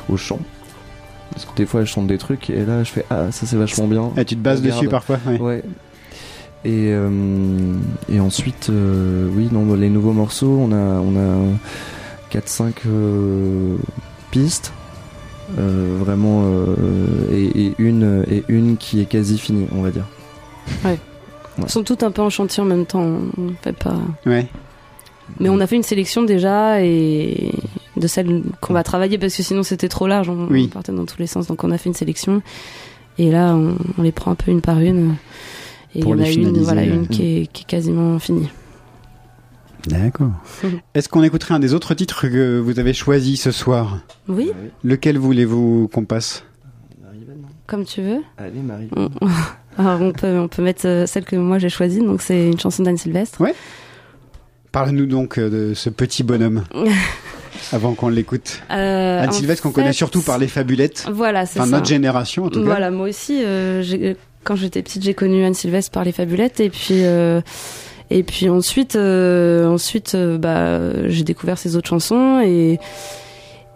[0.09, 0.39] au chant.
[1.35, 3.57] Parce que des fois, elle chante des trucs et là, je fais Ah, ça c'est
[3.57, 4.09] vachement bien.
[4.17, 4.79] Ah, tu te bases Regarde.
[4.79, 5.63] dessus parfois, ouais.
[6.63, 7.75] Et, euh,
[8.09, 13.75] et ensuite, euh, oui, dans les nouveaux morceaux, on a, on a 4-5 euh,
[14.31, 14.73] pistes.
[15.59, 16.75] euh, vraiment, euh,
[17.31, 20.05] et, et une, et une qui est quasi finie, on va dire.
[20.83, 20.97] Ouais.
[21.59, 23.03] Elles sont toutes un peu en chantier en même temps.
[23.37, 23.95] On fait pas.
[24.25, 24.47] Ouais.
[25.39, 27.51] Mais on a fait une sélection déjà et
[27.97, 30.29] de celles qu'on va travailler parce que sinon c'était trop large.
[30.29, 30.65] On, Oui.
[30.69, 31.47] on partait dans tous les sens.
[31.47, 32.41] Donc on a fait une sélection
[33.17, 35.15] et là on, on les prend un peu une par une.
[35.95, 36.87] Et il y en a une, voilà, ouais.
[36.89, 38.49] une qui est, qui est quasiment finie.
[39.87, 40.31] D'accord.
[40.93, 43.99] Est-ce qu'on écouterait un des autres titres que vous avez choisis ce soir?
[44.27, 44.51] Oui,
[44.83, 46.43] Lequel voulez-vous qu'on passe?
[47.67, 48.21] Comme tu veux.
[48.37, 48.89] Allez, Marie.
[48.95, 49.09] On,
[49.77, 51.99] alors on peut, on peut mettre euh, celle que moi j'ai choisie.
[51.99, 53.39] Donc c'est une chanson d'Anne Sylvestre.
[53.41, 53.55] Ouais.
[54.71, 56.63] Parle-nous donc euh, de ce petit bonhomme
[57.71, 58.61] avant qu'on l'écoute.
[58.71, 61.05] Euh, Anne Sylvestre qu'on connaît surtout par les fabulettes.
[61.11, 61.75] Voilà, c'est Enfin, ça.
[61.77, 62.65] notre génération en tout cas.
[62.65, 64.13] Voilà, moi aussi, euh,
[64.43, 67.41] quand j'étais petite, j'ai connu Anne Sylvestre par les fabulettes et puis euh,
[68.11, 72.79] et puis ensuite, ensuite, bah, j'ai découvert ses autres chansons et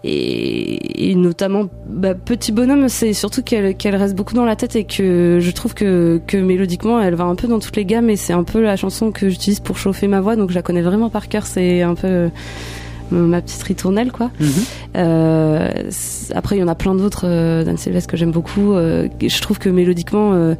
[0.05, 4.75] et, et notamment bah, Petit Bonhomme, c'est surtout qu'elle qu'elle reste beaucoup dans la tête
[4.77, 8.09] et que je trouve que que mélodiquement, elle va un peu dans toutes les gammes
[8.09, 10.61] et c'est un peu la chanson que j'utilise pour chauffer ma voix, donc je la
[10.61, 11.45] connais vraiment par cœur.
[11.45, 12.29] C'est un peu
[13.11, 14.31] ma petite ritournelle quoi.
[14.95, 18.73] Euh, c- après, il y en a plein d'autres euh, d'Anne Sylvestre que j'aime beaucoup.
[18.73, 20.55] euh, je trouve que mélodiquement, euh,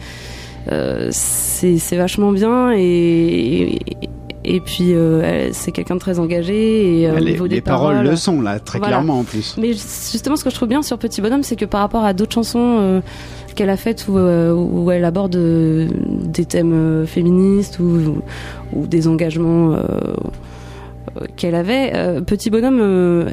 [0.71, 3.79] euh, c'est c'est vachement bien et, et,
[4.45, 7.01] et puis euh, c'est quelqu'un de très engagé.
[7.01, 8.95] Et, euh, au les niveau les des paroles, le sont là, très Voilà.
[8.97, 9.55] clairement en plus.
[9.59, 12.13] Mais justement, ce que je trouve bien sur Petit Bonhomme, c'est que par rapport à
[12.13, 13.01] d'autres chansons euh,
[13.55, 18.21] qu'elle a faites où, euh, où elle aborde euh, des thèmes euh, féministes ou,
[18.73, 20.13] ou des engagements euh, euh,
[21.35, 22.79] qu'elle avait, euh, Petit Bonhomme.
[22.81, 23.29] euh,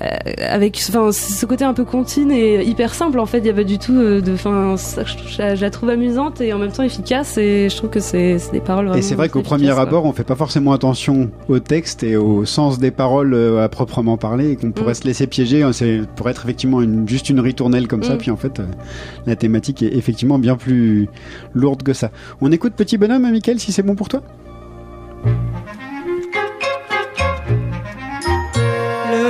[0.00, 0.04] euh,
[0.48, 3.52] avec enfin ce côté un peu contine et hyper simple en fait il y a
[3.52, 7.66] pas du tout de enfin je, la trouve amusante et en même temps efficace et
[7.68, 9.80] je trouve que c'est des paroles Et c'est vrai qu'au premier quoi.
[9.80, 14.16] abord, on fait pas forcément attention au texte et au sens des paroles à proprement
[14.16, 14.94] parler et qu'on pourrait Mm.
[14.94, 15.68] se laisser piéger.
[15.72, 18.14] C'est pour être effectivement une, juste une ritournelle comme ça.
[18.14, 18.18] Mm.
[18.18, 18.62] Puis en fait,
[19.26, 21.08] la thématique est effectivement bien plus
[21.54, 22.12] lourde que ça.
[22.40, 24.22] On écoute Petit Bonhomme, Mickaël, si c'est bon pour toi?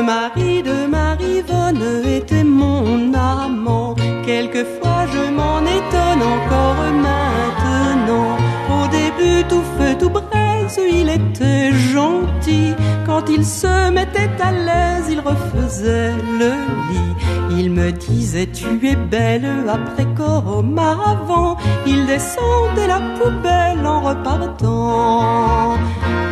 [0.09, 1.86] Mari de Marivonne
[2.18, 3.94] était mon amant.
[4.24, 8.32] Quelquefois je m'en étonne encore maintenant.
[8.76, 12.70] Au début tout feu, tout braise, il était gentil.
[13.09, 16.52] Quand il se mettait à l'aise, il refaisait le
[16.89, 17.12] lit.
[17.59, 21.56] Il me disait tu es belle après comme avant.
[21.86, 25.76] Il descendait la poubelle en repartant.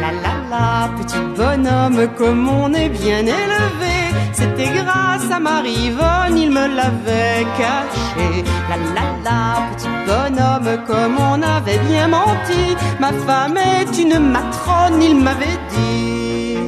[0.02, 3.96] La la, petit bonhomme, comme on est bien élevé.
[4.32, 8.44] C'était grâce à Marivonne, il me l'avait caché.
[8.68, 9.40] La la la,
[9.70, 12.76] petit bonhomme, comme on avait bien menti.
[13.00, 16.58] Ma femme est une matrone, il m'avait dit.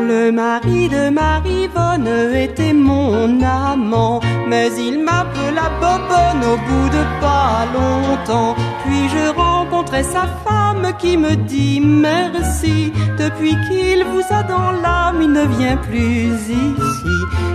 [0.00, 7.66] Le mari de Marivonne était mon amant, mais il m'appela Bobonne au bout de pas
[7.74, 8.54] longtemps.
[8.84, 12.92] Puis je rencontrai sa femme qui me dit merci.
[13.18, 16.64] Depuis qu'il vous a dans l'âme, il ne vient plus ici.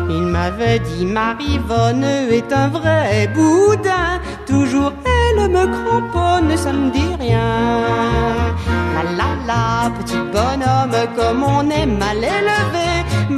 [0.10, 4.20] Il m'avait dit Marivonne est un vrai boudin.
[4.48, 7.50] Toujours elle me cramponne, ça ne dit rien.
[8.96, 12.90] La la la, petit bonhomme, comme on est mal élevé.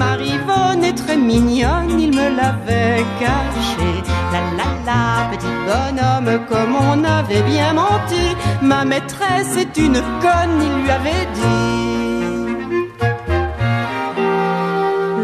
[0.03, 3.91] Marivonne est très mignonne, il me l'avait caché.
[4.33, 5.01] La la la,
[5.31, 8.25] petit bonhomme, comme on avait bien menti.
[8.63, 11.81] Ma maîtresse est une conne, il lui avait dit.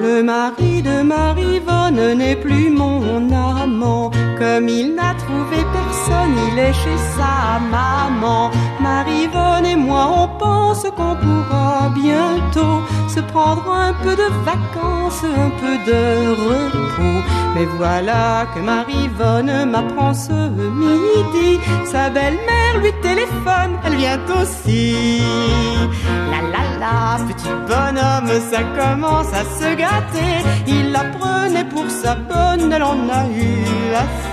[0.04, 4.12] Le mari de Marivonne n'est plus mon amant.
[4.40, 8.52] Comme il n'a trouvé personne, il est chez sa maman.
[8.80, 15.50] Marivonne et moi, on pense qu'on pourra bientôt se prendre un peu de vacances, un
[15.62, 16.02] peu de
[16.48, 17.24] repos.
[17.56, 20.34] Mais voilà que Marivonne m'apprend ce
[20.84, 21.60] midi.
[21.86, 25.22] Sa belle-mère lui téléphone, elle vient aussi.
[26.32, 30.34] La la la, petit bonhomme, ça commence à se gâter.
[30.68, 34.27] Il la prenait pour sa bonne, elle en a eu assez.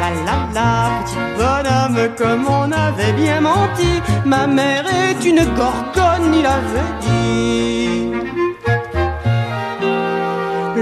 [0.00, 4.02] La la la, petit bonhomme, comme on avait bien menti.
[4.24, 7.16] Ma mère est une gorgone, il avait dit.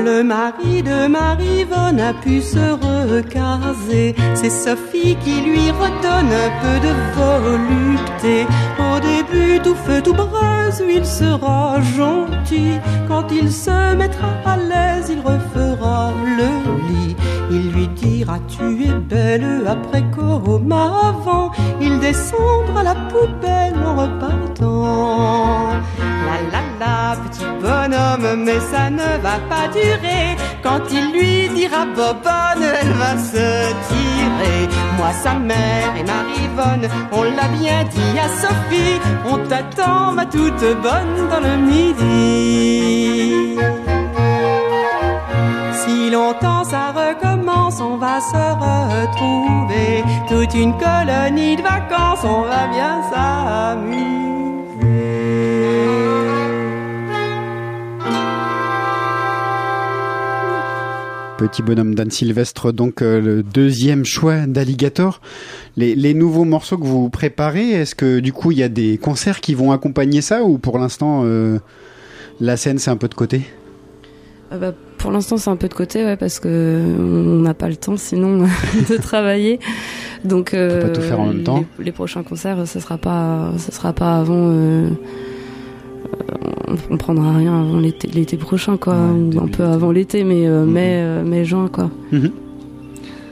[0.04, 4.14] Le mari de Marivonne a pu se recaser.
[4.34, 8.46] C'est Sophie qui lui redonne un peu de volupté.
[8.78, 12.80] Au début, tout feu, tout braise, il sera gentil.
[13.08, 16.50] Quand il se mettra à l'aise, il refera le
[16.88, 17.16] lit.
[17.50, 21.50] Il lui dira tu es belle après comme avant.
[21.80, 25.68] Il descendra la poubelle en repartant.
[26.26, 30.36] La la la, petit bonhomme, mais ça ne va pas durer.
[30.62, 34.68] Quand il lui dira bobonne, elle va se tirer.
[34.96, 39.00] Moi, sa mère et Marivonne, on l'a bien dit à Sophie.
[39.30, 43.03] On t'attend, ma toute bonne, dans le midi.
[46.14, 50.04] Longtemps ça recommence, on va se retrouver.
[50.28, 54.04] Toute une colonie de vacances, on va bien s'amuser.
[61.36, 65.20] Petit bonhomme d'Anne Sylvestre, donc euh, le deuxième choix d'Alligator.
[65.76, 68.98] Les, les nouveaux morceaux que vous préparez, est-ce que du coup il y a des
[68.98, 71.58] concerts qui vont accompagner ça ou pour l'instant euh,
[72.40, 73.42] la scène c'est un peu de côté?
[74.52, 74.72] Ah bah,
[75.04, 77.98] pour l'instant, c'est un peu de côté, ouais, parce que on n'a pas le temps,
[77.98, 78.38] sinon,
[78.90, 79.60] de travailler.
[80.24, 81.62] Donc, euh, pas tout faire en même temps.
[81.78, 84.48] Les, les prochains concerts, ce sera pas, ce sera pas avant.
[84.48, 84.88] euh,
[86.68, 90.46] on, on prendra rien avant l'été, l'été prochain, quoi, ou un peu avant l'été, mais
[90.46, 91.90] euh, mai, euh, mai, juin, quoi.
[92.10, 92.30] Mhm.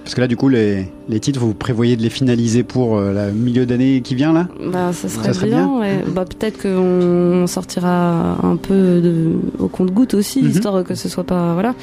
[0.05, 3.29] Parce que là, du coup, les, les titres, vous prévoyez de les finaliser pour euh,
[3.29, 4.49] le milieu d'année qui vient, là?
[4.73, 5.69] Bah, ça serait, bien.
[5.79, 6.01] ouais.
[6.13, 10.51] Bah, peut-être qu'on sortira un peu de, au compte-goutte aussi, Mhm.
[10.51, 11.75] histoire que ce soit pas, voilà.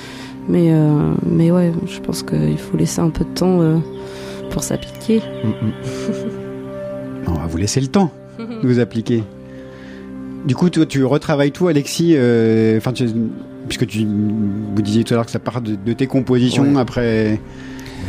[0.50, 3.78] Mais, euh, mais ouais, je pense qu'il faut laisser un peu de temps euh,
[4.50, 5.22] pour s'appliquer.
[7.28, 9.24] On va vous laisser le temps de vous appliquer.
[10.46, 13.08] Du coup, toi, tu retravailles tout, Alexis, euh, enfin, tu-
[13.68, 16.80] puisque tu vous disiez tout à l'heure que ça part de, de tes compositions, Ouais.
[16.82, 17.40] après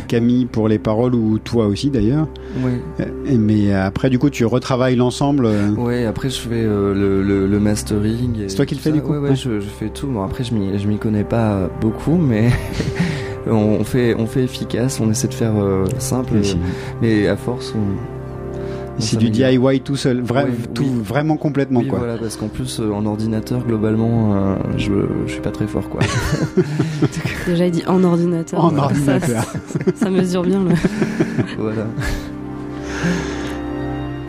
[0.07, 2.27] Camille pour les paroles, ou toi aussi d'ailleurs.
[2.99, 3.05] Euh,
[3.37, 5.45] Mais après, du coup, tu retravailles l'ensemble.
[5.45, 8.33] euh, Ouais, après je fais euh, le, le, le mastering.
[8.47, 9.11] C'est toi qui le fais, du coup?
[9.13, 9.35] Ouais, ouais, Ouais.
[9.35, 10.07] je, je fais tout.
[10.07, 12.49] Bon, après je m'y, connais pas beaucoup, mais
[13.47, 16.57] on fait, on fait efficace, on essaie de faire euh, simple, Oui, si.
[17.01, 18.20] mais à force on.
[19.01, 19.29] C'est du.
[19.29, 21.01] DIY tout seul, vra- Ouais, tout oui.
[21.03, 21.99] vraiment complètement Oui, quoi.
[21.99, 24.91] voilà, parce qu'en plus euh, en ordinateur globalement, euh, je,
[25.27, 26.01] je suis pas très fort quoi.
[27.47, 28.63] Déjà, il dit en ordinateur.
[28.63, 29.43] En Ça- ordinateur.
[29.43, 30.71] Ça, ça mesure bien, le.
[31.59, 31.83] voilà.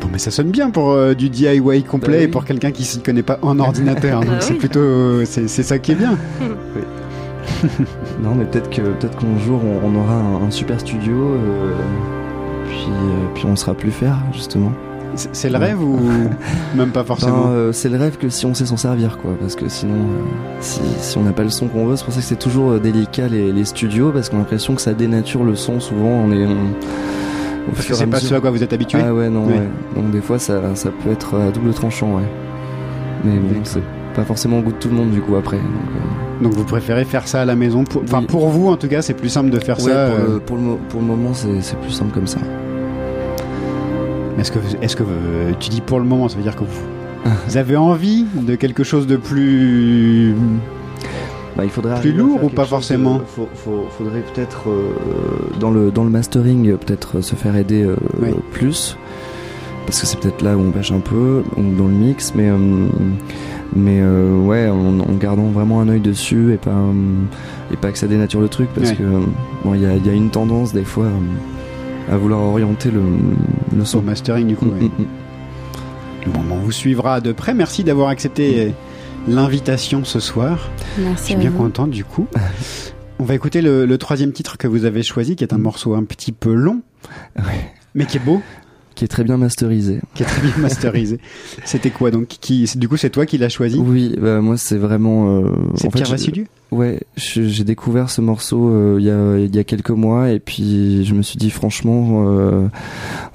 [0.01, 2.25] Bon, mais ça sonne bien pour euh, du DIY complet Bah oui.
[2.25, 4.21] et pour quelqu'un qui s'y connaît pas en ordinateur.
[4.21, 4.59] donc Bah c'est oui.
[4.59, 6.17] plutôt, euh, c'est c'est ça qui est bien.
[8.23, 11.73] Non, mais peut-être que peut-être qu'un jour on, on aura un, un super studio, euh,
[12.67, 14.73] puis euh, puis on saura plus faire justement.
[15.15, 15.99] C'est le rêve ou
[16.75, 19.33] même pas forcément Ben, euh, c'est le rêve que si on sait s'en servir, quoi.
[19.39, 20.23] Parce que sinon, euh,
[20.61, 22.81] si, si on n'a pas le son qu'on veut, c'est pour ça que c'est toujours
[22.81, 25.81] délicat les, les studios, parce qu'on a l'impression que ça dénature le son.
[25.81, 26.47] Souvent, on est.
[26.47, 29.01] on- Parce que c'est pas ce à quoi vous êtes habitué.
[29.07, 29.53] Ah ouais, non, Oui.
[29.53, 29.69] ouais.
[30.01, 32.23] Donc des fois, ça, ça peut être à double tranchant, ouais.
[33.25, 33.83] Mais bon, c'est
[34.15, 35.59] pas forcément au goût de tout le monde, du coup, après.
[35.59, 38.03] Donc, euh, Donc vous préférez faire ça à la maison pour...
[38.03, 38.27] Enfin Oui.
[38.27, 40.09] pour vous en tout cas c'est plus simple de faire ouais, ça.
[40.11, 42.39] pour, euh, le, pour, le, mo- pour le moment, c'est plus simple comme ça.
[44.39, 46.65] Est-ce que, vous- est-ce que vous- tu dis pour le moment ça veut dire que
[46.65, 46.83] vous
[47.49, 50.35] Vous avez envie de quelque chose de plus.
[51.57, 53.21] Bah, il faudrait Plus lourd ou pas chose de- forcément?
[53.27, 54.95] faut- faut- Faudrait peut-être euh,
[55.61, 57.95] dans le dans le mastering euh, peut-être euh, se faire aider euh,
[58.53, 58.97] plus
[59.87, 62.49] parce que c'est peut-être là où on pêche un peu ou dans le mix, mais
[62.49, 62.57] euh,
[63.75, 66.93] mais euh, ouais en, en gardant vraiment un œil dessus et pas euh,
[67.73, 68.97] et pas que ça dénature le truc parce Ouais.
[68.97, 69.03] que
[69.65, 71.09] bon il y a, il y a une tendance des fois
[72.11, 73.01] à vouloir orienter le
[73.77, 74.67] le son Au mastering du coup.
[74.67, 74.81] Mm, ouais.
[74.83, 76.33] mm, mm.
[76.33, 77.53] Bon, on vous suivra de près.
[77.55, 78.73] Merci d'avoir accepté
[79.27, 80.71] l'invitation ce soir.
[80.99, 82.27] Merci Je suis bien content du coup.
[83.19, 85.95] On va écouter le, le troisième titre que vous avez choisi, qui est un morceau
[85.95, 86.81] un petit peu long,
[87.95, 88.41] mais qui est beau,
[88.95, 90.01] qui est très bien masterisé.
[90.15, 91.19] qui est très bien masterisé.
[91.65, 93.79] C'était quoi donc qui, Du coup, c'est toi qui l'as choisi?
[93.79, 95.39] Oui, bah, moi c'est vraiment.
[95.41, 99.65] euh, C'est Pierre Vassiliou Ouais, j'ai découvert ce morceau euh, il y, a, y a
[99.65, 102.67] quelques mois et puis je me suis dit franchement, euh,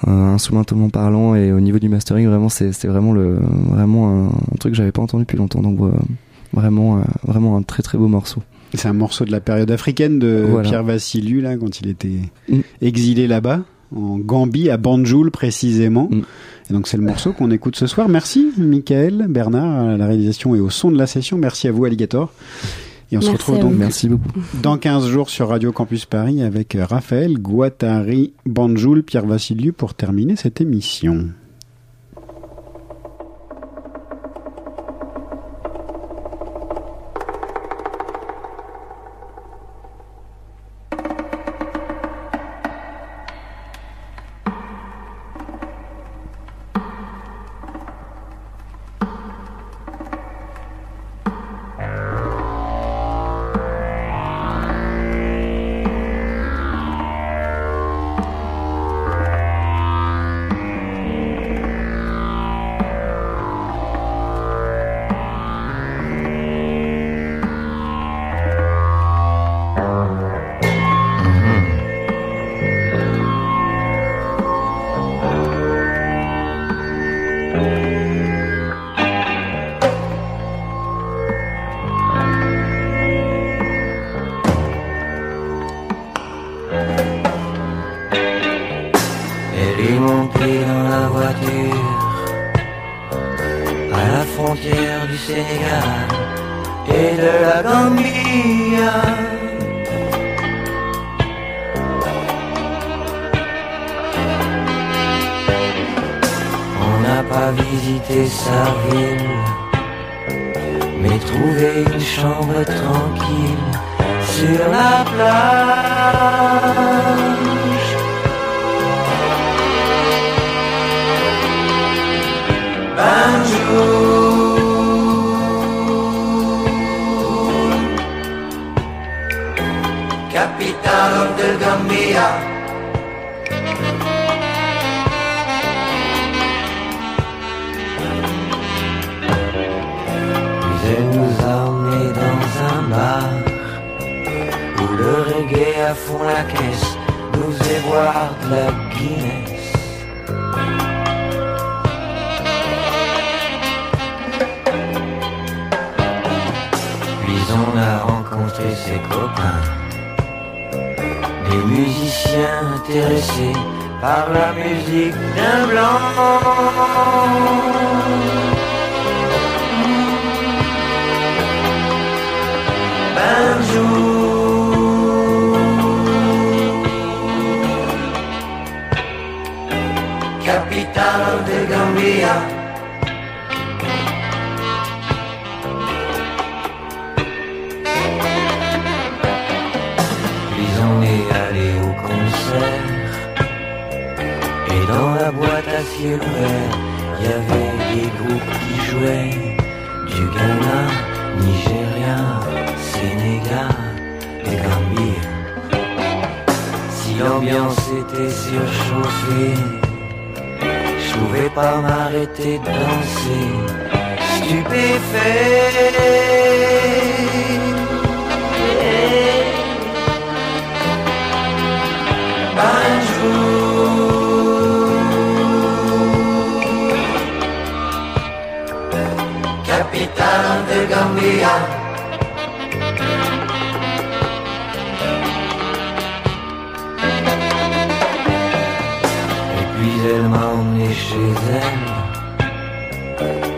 [0.07, 3.37] euh, instrumentement parlant et au niveau du mastering, vraiment c'est vraiment le
[3.69, 5.61] vraiment un, un truc que j'avais pas entendu depuis longtemps.
[5.61, 5.91] Donc euh,
[6.53, 8.41] vraiment vraiment un très très beau morceau.
[8.73, 10.67] C'est un morceau de la période africaine de Voilà.
[10.67, 12.19] Pierre Vassiliou, là, quand il était
[12.49, 12.59] Mm.
[12.81, 13.61] exilé là-bas,
[13.95, 16.09] en Gambie, à Banjul précisément.
[16.11, 16.21] Mm.
[16.69, 18.09] Et donc c'est le morceau qu'on écoute ce soir.
[18.09, 21.37] Merci Michael, Bernard, à la réalisation et au son de la session.
[21.37, 22.33] Merci à vous Alligator.
[23.11, 23.73] Et on se retrouve donc.
[23.77, 24.39] Merci beaucoup.
[24.61, 30.35] dans 15 jours sur Radio Campus Paris avec Raphaël, Guattari, Banjul, Pierre Vassiliou pour terminer
[30.35, 31.27] cette émission.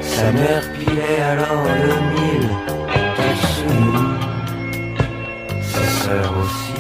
[0.01, 2.45] Sa mère pilait alors le Nil
[3.17, 4.17] dessous nous.
[5.61, 6.79] Sa sœur aussi.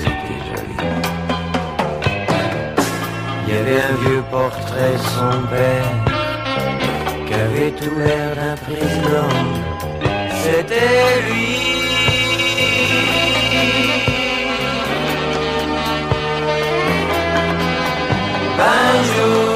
[0.00, 0.76] C'était joli.
[3.42, 5.90] Il y avait un vieux portrait son père
[7.26, 9.32] qui avait tout l'air d'un président.
[10.42, 11.50] C'était lui.
[18.62, 19.49] Bonjour,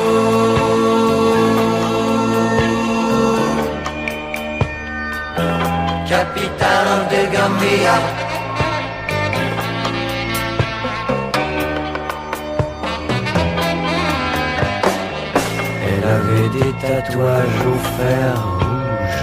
[15.87, 19.23] Elle avait des tatouages au fer rouge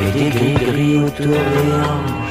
[0.00, 2.25] et des gris-gris autour des hanches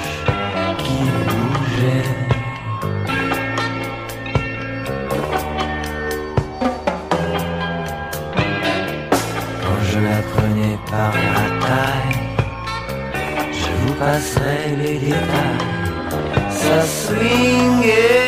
[14.96, 16.52] passerai les détails.
[16.52, 18.25] Ça swingait.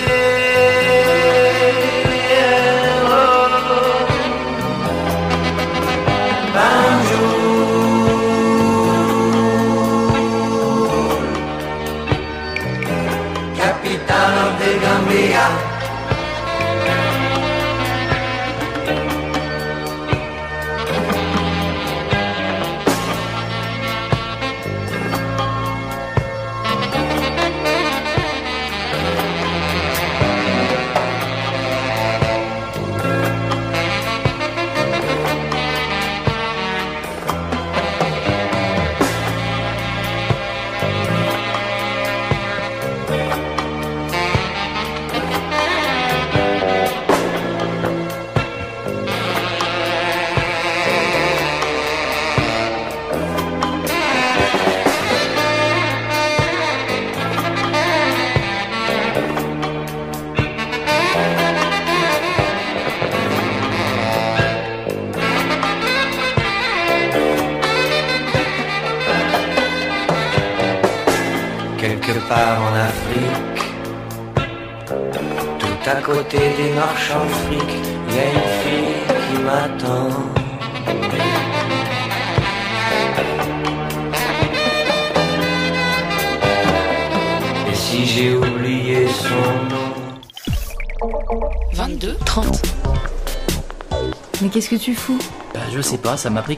[94.57, 95.19] Qu'est-ce que tu fous?
[95.53, 96.55] Bah, je sais pas, ça m'a pris